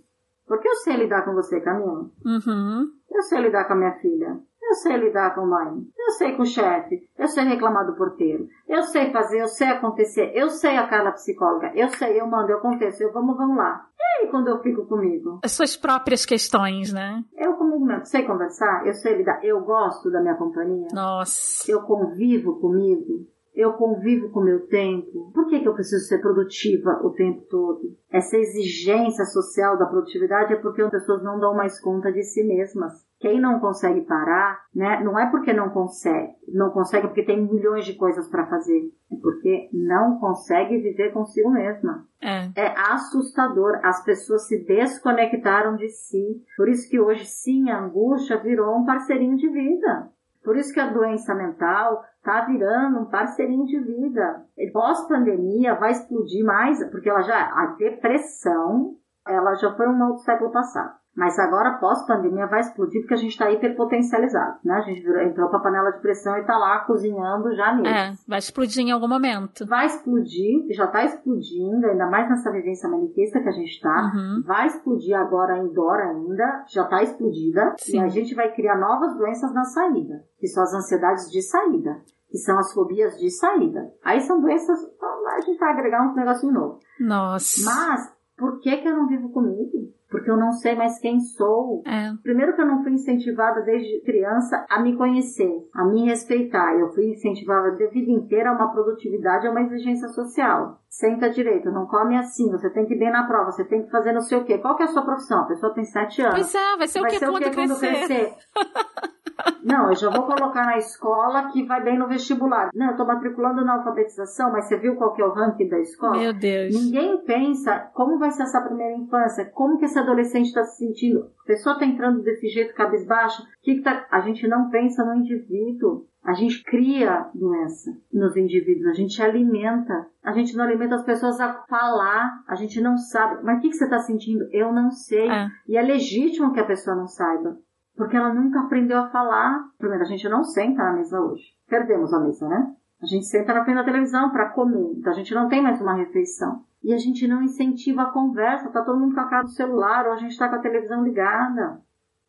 [0.48, 2.10] Porque eu sei lidar com você, Camila.
[2.26, 2.90] Uhum.
[3.12, 4.40] Eu sei lidar com a minha filha.
[4.62, 5.88] Eu sei lidar com a mãe.
[5.98, 7.08] Eu sei com o chefe.
[7.18, 8.48] Eu sei reclamar do porteiro.
[8.68, 10.32] Eu sei fazer, eu sei acontecer.
[10.36, 11.72] Eu sei a Carla psicóloga.
[11.74, 13.02] Eu sei, eu mando, eu aconteço.
[13.02, 13.86] Eu vamos, vamos lá.
[13.98, 15.40] E aí quando eu fico comigo?
[15.42, 17.24] As suas próprias questões, né?
[17.38, 18.06] Eu comigo mesmo.
[18.06, 18.86] Sei conversar.
[18.86, 19.40] Eu sei lidar.
[19.42, 20.88] Eu gosto da minha companhia.
[20.94, 21.72] Nossa.
[21.72, 23.26] Eu convivo comigo
[23.58, 25.32] eu convivo com o meu tempo.
[25.34, 27.82] Por que, que eu preciso ser produtiva o tempo todo?
[28.12, 32.44] Essa exigência social da produtividade é porque as pessoas não dão mais conta de si
[32.44, 32.94] mesmas.
[33.20, 37.84] Quem não consegue parar, né, não é porque não consegue, não consegue porque tem milhões
[37.84, 42.06] de coisas para fazer, é porque não consegue viver consigo mesma.
[42.22, 42.52] É.
[42.56, 43.80] é assustador.
[43.84, 46.44] As pessoas se desconectaram de si.
[46.56, 50.12] Por isso que hoje sim a angústia virou um parceirinho de vida.
[50.48, 54.44] Por isso que a doença mental está virando um parceirinho de vida.
[54.74, 60.52] Pós-pandemia vai explodir mais, porque ela já a depressão, ela já foi um do século
[60.52, 60.98] passado.
[61.16, 64.76] Mas agora, pós-pandemia, vai explodir porque a gente está hiperpotencializado, né?
[64.76, 67.90] A gente virou, entrou para a panela de pressão e está lá cozinhando já nisso.
[67.92, 69.66] É, vai explodir em algum momento.
[69.66, 74.12] Vai explodir, já está explodindo, ainda mais nessa vivência maniqueísta que a gente está.
[74.14, 74.44] Uhum.
[74.46, 77.74] Vai explodir agora indoor ainda, já está explodida.
[77.80, 77.98] Sim.
[77.98, 82.00] E a gente vai criar novas doenças na saída, que são as ansiedades de saída
[82.30, 83.94] que são as fobias de saída.
[84.04, 86.80] Aí são doenças, então a gente vai agregar um negocinho novo.
[87.00, 87.64] Nossa.
[87.64, 89.92] Mas Por que, que eu não vivo comigo?
[90.10, 91.84] Porque eu não sei mais quem sou.
[91.86, 92.14] É.
[92.24, 96.74] Primeiro que eu não fui incentivada desde criança a me conhecer, a me respeitar.
[96.76, 100.82] Eu fui incentivada a vida inteira a uma produtividade, a uma exigência social.
[100.90, 103.92] Senta direito, não come assim, você tem que ir bem na prova, você tem que
[103.92, 104.58] fazer não sei o quê.
[104.58, 105.42] Qual que é a sua profissão?
[105.42, 106.36] A pessoa tem sete anos.
[106.36, 108.06] Pois é, vai ser vai o que ser o quando, que quando crescer?
[108.08, 108.36] crescer?
[109.64, 112.70] Não, eu já vou colocar na escola que vai bem no vestibular.
[112.74, 115.80] Não, eu tô matriculando na alfabetização, mas você viu qual que é o ranking da
[115.80, 116.18] escola?
[116.18, 116.74] Meu Deus.
[116.74, 121.32] Ninguém pensa como vai ser essa primeira infância, como que esse adolescente está se sentindo.
[121.44, 124.08] A pessoa está entrando desse jeito cabisbaixo, que que tá...
[124.12, 126.06] a gente não pensa no indivíduo.
[126.24, 130.08] A gente cria doença nos indivíduos, a gente alimenta.
[130.24, 133.44] A gente não alimenta as pessoas a falar, a gente não sabe.
[133.44, 134.46] Mas o que, que você está sentindo?
[134.52, 135.30] Eu não sei.
[135.30, 135.48] É.
[135.68, 137.58] E é legítimo que a pessoa não saiba.
[137.96, 139.70] Porque ela nunca aprendeu a falar.
[139.78, 141.46] Primeiro, a gente não senta na mesa hoje.
[141.68, 142.76] Perdemos a mesa, né?
[143.02, 144.94] A gente senta na frente da televisão para comer.
[144.98, 146.64] Então a gente não tem mais uma refeição.
[146.84, 148.72] E a gente não incentiva a conversa.
[148.72, 151.04] Tá todo mundo com a cara do celular ou a gente tá com a televisão
[151.04, 151.82] ligada.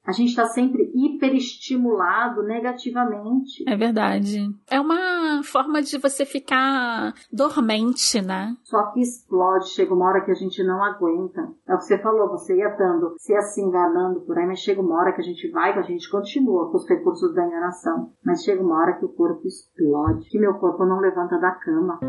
[0.09, 3.62] A gente está sempre hiperestimulado negativamente.
[3.68, 4.48] É verdade.
[4.70, 8.56] É uma forma de você ficar dormente, né?
[8.64, 11.46] Só que explode, chega uma hora que a gente não aguenta.
[11.68, 14.61] É o que você falou, você ia dando, se ia se enganando por aí, mas
[14.61, 17.46] chega uma hora que a gente vai, que a gente continua com os recursos da
[17.46, 18.11] enganação.
[18.24, 22.00] Mas chega uma hora que o corpo explode, que meu corpo não levanta da cama.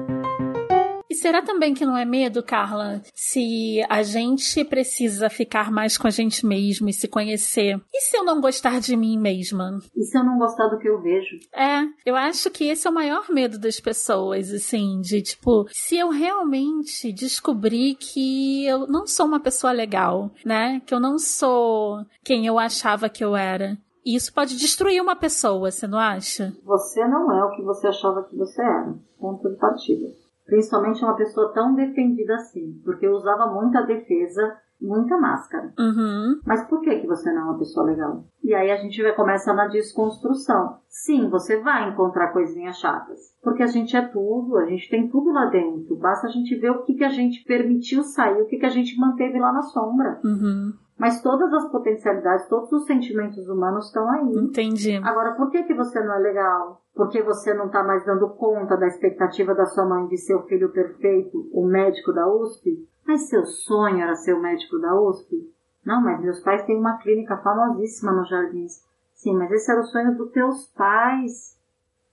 [1.09, 6.07] E será também que não é medo, Carla, se a gente precisa ficar mais com
[6.07, 7.81] a gente mesmo e se conhecer?
[7.93, 9.79] E se eu não gostar de mim mesma?
[9.95, 11.39] E se eu não gostar do que eu vejo?
[11.53, 15.97] É, eu acho que esse é o maior medo das pessoas, assim, de tipo, se
[15.97, 20.81] eu realmente descobrir que eu não sou uma pessoa legal, né?
[20.85, 23.77] Que eu não sou quem eu achava que eu era.
[24.05, 26.53] E isso pode destruir uma pessoa, você não acha?
[26.63, 28.95] Você não é o que você achava que você era.
[29.19, 30.07] Ponto de partida.
[30.49, 35.73] Principalmente uma pessoa tão defendida assim, porque eu usava muita defesa, muita máscara.
[35.77, 36.39] Uhum.
[36.45, 38.25] Mas por que, que você não é uma pessoa legal?
[38.43, 40.79] E aí a gente vai começar na desconstrução.
[40.87, 43.19] Sim, você vai encontrar coisinhas chatas.
[43.43, 45.95] Porque a gente é tudo, a gente tem tudo lá dentro.
[45.95, 48.69] Basta a gente ver o que, que a gente permitiu sair, o que, que a
[48.69, 50.19] gente manteve lá na sombra.
[50.23, 50.73] Uhum.
[50.99, 54.35] Mas todas as potencialidades, todos os sentimentos humanos estão aí.
[54.35, 54.97] Entendi.
[54.97, 56.81] Agora, por que, que você não é legal?
[56.93, 60.43] Porque você não está mais dando conta da expectativa da sua mãe de ser o
[60.43, 62.85] filho perfeito, o médico da USP?
[63.07, 65.49] Mas seu sonho era ser o médico da USP?
[65.85, 68.83] Não, mas meus pais têm uma clínica famosíssima nos Jardins.
[69.13, 71.57] Sim, mas esse era o sonho dos teus pais.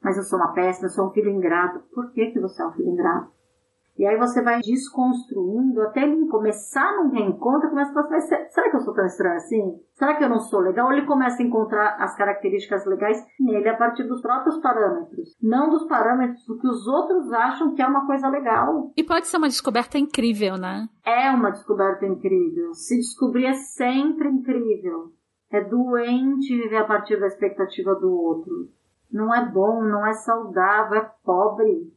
[0.00, 1.80] Mas eu sou uma péssima, eu sou um filho ingrato.
[1.92, 3.32] Por que, que você é um filho ingrato?
[3.98, 8.70] E aí você vai desconstruindo até ele começar num reencontro, começa a falar, mas será
[8.70, 9.80] que eu sou tão estranho assim?
[9.94, 10.92] Será que eu não sou legal?
[10.92, 15.86] Ele começa a encontrar as características legais nele a partir dos próprios parâmetros, não dos
[15.86, 18.92] parâmetros do que os outros acham que é uma coisa legal.
[18.94, 20.86] E pode ser uma descoberta incrível, né?
[21.04, 22.74] É uma descoberta incrível.
[22.74, 25.12] Se descobrir é sempre incrível.
[25.50, 28.68] É doente viver a partir da expectativa do outro.
[29.10, 31.95] Não é bom, não é saudável, é pobre.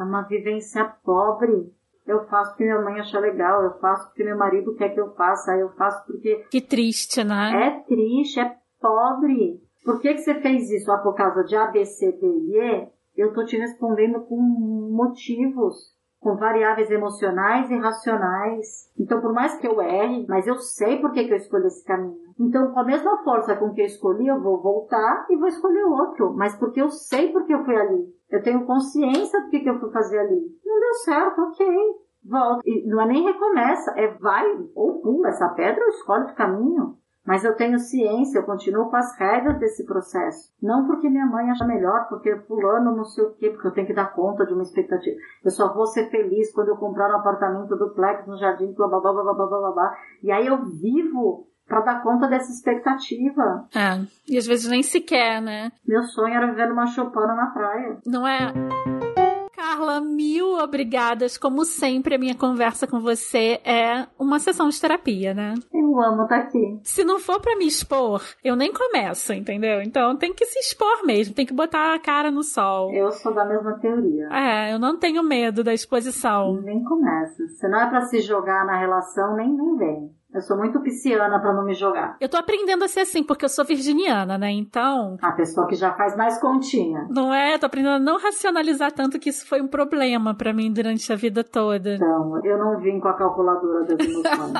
[0.00, 1.70] É uma vivência pobre.
[2.06, 5.14] Eu faço porque minha mãe acha legal, eu faço porque meu marido quer que eu
[5.14, 6.46] faça, eu faço porque.
[6.50, 7.66] Que triste, né?
[7.66, 9.60] É triste, é pobre.
[9.84, 10.90] Por que, que você fez isso?
[10.90, 12.88] Ah, por causa de A, B, C, D e E?
[13.14, 18.92] Eu tô te respondendo com motivos, com variáveis emocionais e racionais.
[18.98, 21.84] Então, por mais que eu erre, mas eu sei por que, que eu escolhi esse
[21.84, 22.14] caminho.
[22.38, 25.84] Então, com a mesma força com que eu escolhi, eu vou voltar e vou escolher
[25.84, 26.34] outro.
[26.36, 28.06] Mas porque eu sei porque eu fui ali.
[28.30, 30.40] Eu tenho consciência do que, que eu fui fazer ali.
[30.64, 31.66] Não deu certo, ok.
[32.22, 32.60] Volta.
[32.66, 36.99] E não é nem recomeça, é vai ou pula essa pedra ou escolhe o caminho.
[37.26, 40.50] Mas eu tenho ciência, eu continuo com as regras desse processo.
[40.60, 43.86] Não porque minha mãe acha melhor, porque fulano não sei o quê, porque eu tenho
[43.86, 45.16] que dar conta de uma expectativa.
[45.44, 49.00] Eu só vou ser feliz quando eu comprar um apartamento duplex no jardim, blá blá
[49.00, 49.96] blá blá blá blá blá.
[50.22, 53.68] E aí eu vivo para dar conta dessa expectativa.
[53.74, 55.70] É, e às vezes nem sequer, né?
[55.86, 57.98] Meu sonho era viver numa chopana na praia.
[58.04, 58.52] Não é?
[59.54, 61.38] Carla, mil obrigadas.
[61.38, 65.54] Como sempre, a minha conversa com você é uma sessão de terapia, né?
[65.90, 66.80] Eu amo estar aqui.
[66.84, 69.82] Se não for para me expor, eu nem começo, entendeu?
[69.82, 72.92] Então tem que se expor mesmo, tem que botar a cara no sol.
[72.92, 74.28] Eu sou da mesma teoria.
[74.30, 76.60] É, eu não tenho medo da exposição.
[76.62, 77.46] Nem começa.
[77.48, 80.19] Se não é para se jogar na relação, nem, nem vem.
[80.32, 82.16] Eu sou muito pisciana para não me jogar.
[82.20, 84.50] Eu tô aprendendo a ser assim, porque eu sou virginiana, né?
[84.52, 85.16] Então.
[85.20, 87.08] A pessoa que já faz mais continha.
[87.10, 87.58] Não é?
[87.58, 91.16] Tô aprendendo a não racionalizar tanto que isso foi um problema para mim durante a
[91.16, 91.96] vida toda.
[91.96, 94.52] Então, eu não vim com a calculadora das emoções.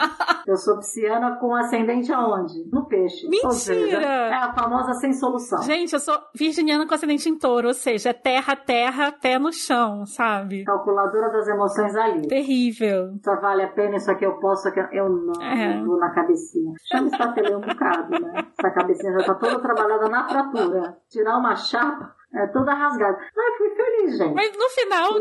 [0.47, 2.69] eu sou pisciana com ascendente aonde?
[2.73, 3.29] No peixe.
[3.29, 3.53] Mentira!
[3.53, 5.63] Seja, é a famosa sem solução.
[5.63, 9.53] Gente, eu sou virginiana com ascendente em touro, ou seja, é terra, terra, pé no
[9.53, 10.65] chão, sabe?
[10.65, 12.27] Calculadora das emoções ali.
[12.27, 13.15] Terrível.
[13.25, 15.41] Só vale a pena, isso aqui eu posso, aqui eu não.
[15.41, 15.60] É.
[15.85, 16.73] Vou na cabecinha.
[16.91, 18.47] Já me estatelei um bocado, né?
[18.59, 20.97] Essa cabecinha já tá toda trabalhada na fratura.
[21.09, 23.19] Tirar uma chapa é, toda rasgada.
[23.19, 24.35] Ai, fui feliz, gente.
[24.35, 25.15] Mas no final,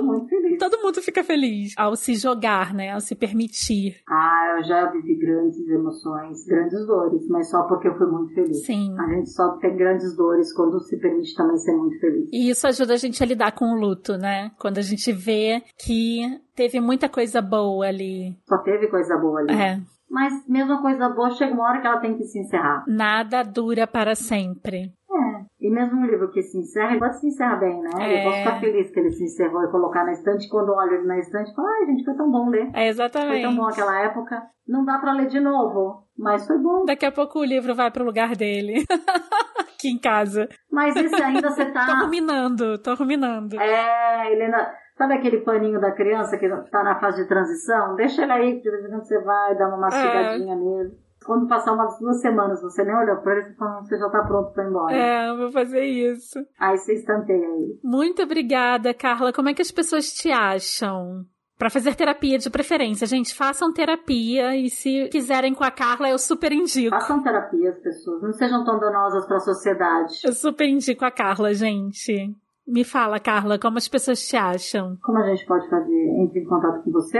[0.59, 2.91] todo mundo fica feliz ao se jogar, né?
[2.91, 4.01] Ao se permitir.
[4.07, 8.63] Ah, eu já vivi grandes emoções, grandes dores, mas só porque eu fui muito feliz.
[8.63, 8.95] Sim.
[8.99, 12.29] A gente só tem grandes dores quando se permite também ser muito feliz.
[12.31, 14.51] E isso ajuda a gente a lidar com o luto, né?
[14.59, 18.37] Quando a gente vê que teve muita coisa boa ali.
[18.47, 19.51] Só teve coisa boa ali.
[19.51, 19.79] É.
[20.09, 22.83] Mas mesmo coisa boa, chega uma hora que ela tem que se encerrar.
[22.87, 24.91] Nada dura para sempre.
[25.11, 25.45] É.
[25.59, 27.89] E mesmo um livro que se encerra, ele pode se encerrar bem, né?
[27.99, 28.19] É.
[28.19, 30.49] Eu posso ficar feliz que ele se encerrou e colocar na estante.
[30.49, 32.69] Quando olho ele na estante, falo, ai, gente, foi tão bom ler.
[32.73, 33.31] É, exatamente.
[33.31, 34.41] Foi tão bom aquela época.
[34.67, 36.85] Não dá para ler de novo, mas foi bom.
[36.85, 38.85] Daqui a pouco o livro vai pro lugar dele.
[39.79, 40.47] Aqui em casa.
[40.71, 41.85] Mas isso ainda você tá.
[41.87, 43.59] tô ruminando, tô ruminando.
[43.59, 44.69] É, Helena.
[44.99, 47.95] Sabe aquele paninho da criança que está na fase de transição?
[47.95, 50.57] Deixa ele aí, de vez em quando você vai dar uma mastigadinha é.
[50.57, 50.91] nele.
[51.25, 54.65] Quando passar umas duas semanas, você nem olhou para ele, você já está pronto para
[54.65, 54.93] ir embora.
[54.93, 56.39] É, eu vou fazer isso.
[56.59, 57.79] Aí você estanteia ele.
[57.81, 59.31] Muito obrigada, Carla.
[59.31, 61.23] Como é que as pessoas te acham?
[61.57, 63.07] Para fazer terapia de preferência.
[63.07, 66.89] Gente, façam terapia e se quiserem com a Carla, eu super indico.
[66.89, 70.15] Façam terapia as pessoas, não sejam tão danosas para a sociedade.
[70.25, 72.35] Eu super indico a Carla, gente.
[72.69, 74.95] Me fala, Carla, como as pessoas te acham?
[75.01, 76.07] Como a gente pode fazer?
[76.21, 77.19] Entre em contato com você,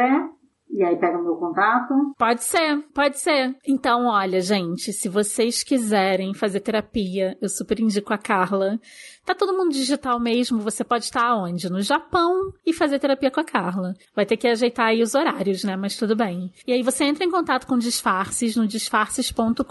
[0.70, 1.94] e aí pega o meu contato?
[2.18, 3.56] Pode ser, pode ser.
[3.68, 8.80] Então, olha, gente, se vocês quiserem fazer terapia, eu super indico a Carla.
[9.26, 11.70] Tá todo mundo digital mesmo, você pode estar onde?
[11.70, 13.94] No Japão e fazer terapia com a Carla.
[14.16, 15.76] Vai ter que ajeitar aí os horários, né?
[15.76, 16.52] Mas tudo bem.
[16.66, 19.64] E aí você entra em contato com disfarces no disfarces.com.br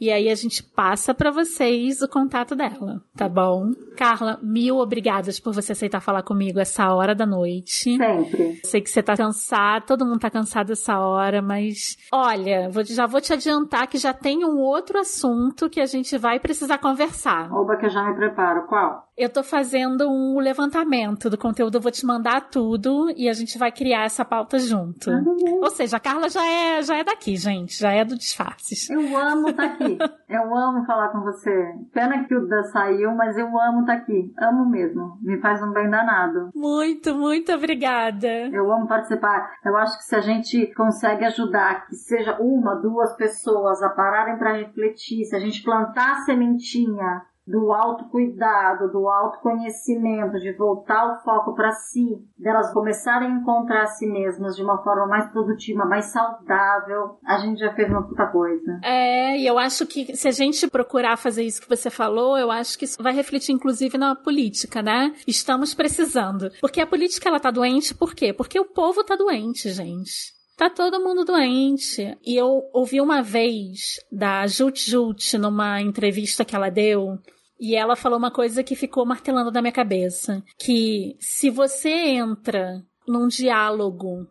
[0.00, 3.72] e aí a gente passa para vocês o contato dela, tá bom?
[3.96, 7.96] Carla, mil obrigadas por você aceitar falar comigo essa hora da noite.
[7.96, 8.60] Sempre.
[8.64, 13.06] Sei que você tá cansado, todo mundo tá cansado essa hora, mas olha, vou, já
[13.06, 17.48] vou te adiantar que já tem um outro assunto que a gente vai precisar conversar
[17.78, 18.66] que eu já me preparo.
[18.66, 19.07] Qual?
[19.18, 23.58] Eu tô fazendo um levantamento do conteúdo, eu vou te mandar tudo e a gente
[23.58, 25.10] vai criar essa pauta junto.
[25.10, 25.58] Uhum.
[25.60, 28.88] Ou seja, a Carla já é, já é daqui, gente, já é do Disfarces.
[28.88, 29.98] Eu amo estar tá aqui.
[30.30, 31.50] eu amo falar com você.
[31.92, 34.32] Pena que o Dan saiu, mas eu amo estar tá aqui.
[34.38, 35.18] Amo mesmo.
[35.20, 36.50] Me faz um bem danado.
[36.54, 38.28] Muito, muito obrigada.
[38.52, 39.52] Eu amo participar.
[39.64, 44.38] Eu acho que se a gente consegue ajudar que seja uma, duas pessoas a pararem
[44.38, 51.22] para refletir, se a gente plantar a sementinha do autocuidado, do autoconhecimento, de voltar o
[51.22, 55.86] foco para si, delas começarem a encontrar a si mesmas de uma forma mais produtiva,
[55.86, 58.78] mais saudável, a gente já fez uma puta coisa.
[58.84, 62.50] É, e eu acho que se a gente procurar fazer isso que você falou, eu
[62.50, 65.14] acho que isso vai refletir inclusive na política, né?
[65.26, 66.50] Estamos precisando.
[66.60, 68.32] Porque a política ela tá doente, por quê?
[68.32, 70.36] Porque o povo tá doente, gente.
[70.58, 72.18] Tá todo mundo doente.
[72.26, 77.16] E eu ouvi uma vez da Jut Jut numa entrevista que ela deu,
[77.60, 82.84] e ela falou uma coisa que ficou martelando na minha cabeça: que se você entra
[83.06, 84.26] num diálogo,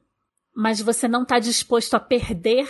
[0.55, 2.67] mas você não está disposto a perder,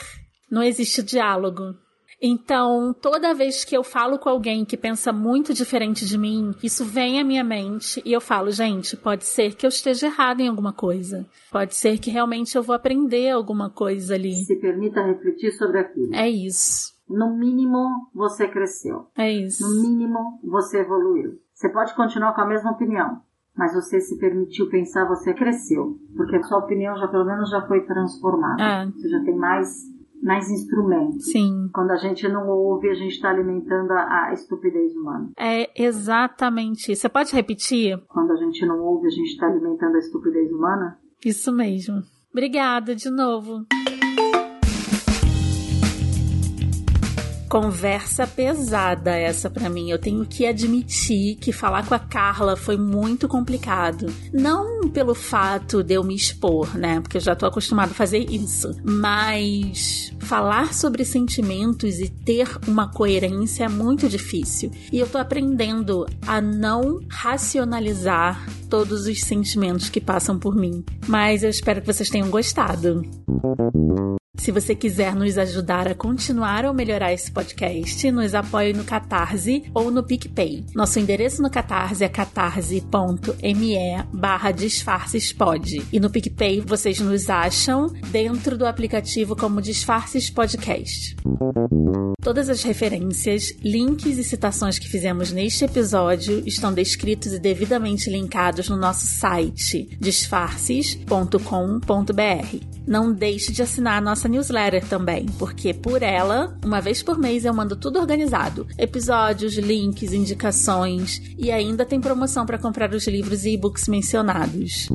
[0.49, 1.75] não existe diálogo.
[2.19, 6.83] Então, toda vez que eu falo com alguém que pensa muito diferente de mim, isso
[6.83, 10.47] vem à minha mente e eu falo, gente, pode ser que eu esteja errado em
[10.47, 11.27] alguma coisa.
[11.51, 14.33] Pode ser que realmente eu vou aprender alguma coisa ali.
[14.33, 16.15] Se permita refletir sobre aquilo.
[16.15, 16.96] É isso.
[17.09, 19.07] No mínimo, você cresceu.
[19.17, 19.63] É isso.
[19.63, 21.39] No mínimo, você evoluiu.
[21.53, 23.21] Você pode continuar com a mesma opinião,
[23.55, 25.97] mas você se permitiu pensar, você cresceu.
[26.15, 28.61] Porque a sua opinião já, pelo menos, já foi transformada.
[28.61, 28.85] É.
[28.85, 29.85] Você já tem mais,
[30.21, 31.25] mais instrumentos.
[31.31, 31.69] Sim.
[31.73, 35.31] Quando a gente não ouve, a gente está alimentando a, a estupidez humana.
[35.37, 37.01] É exatamente isso.
[37.01, 37.97] Você pode repetir?
[38.07, 40.99] Quando a gente não ouve, a gente está alimentando a estupidez humana?
[41.25, 42.03] Isso mesmo.
[42.31, 43.65] Obrigada de novo.
[47.49, 49.89] Conversa pesada essa para mim.
[49.89, 54.07] Eu tenho que admitir que falar com a Carla foi muito complicado.
[54.33, 56.99] Não pelo fato de eu me expor, né?
[56.99, 58.75] Porque eu já tô acostumado a fazer isso.
[58.83, 64.71] Mas falar sobre sentimentos e ter uma coerência é muito difícil.
[64.91, 70.83] E eu tô aprendendo a não racionalizar todos os sentimentos que passam por mim.
[71.07, 73.01] Mas eu espero que vocês tenham gostado.
[74.37, 79.63] Se você quiser nos ajudar a continuar ou melhorar esse podcast, nos apoie no Catarse
[79.73, 80.65] ou no PicPay.
[80.73, 83.77] Nosso endereço no Catarse é catarse.me
[84.13, 85.83] barra disfarcespod.
[85.91, 91.15] E no PicPay vocês nos acham dentro do aplicativo como Disfarces Podcast.
[92.21, 98.67] Todas as referências, links e citações que fizemos neste episódio estão descritos e devidamente linkados
[98.67, 101.37] no nosso site disfarces.com.br.
[102.85, 107.45] Não deixe de assinar a nossa newsletter também, porque por ela, uma vez por mês
[107.45, 113.45] eu mando tudo organizado: episódios, links, indicações e ainda tem promoção para comprar os livros
[113.45, 114.89] e e-books mencionados.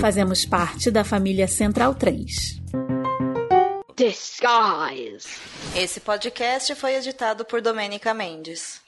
[0.00, 2.60] Fazemos parte da família Central 3.
[3.96, 5.28] Disguise.
[5.76, 8.80] Esse podcast foi editado por Domênica Mendes.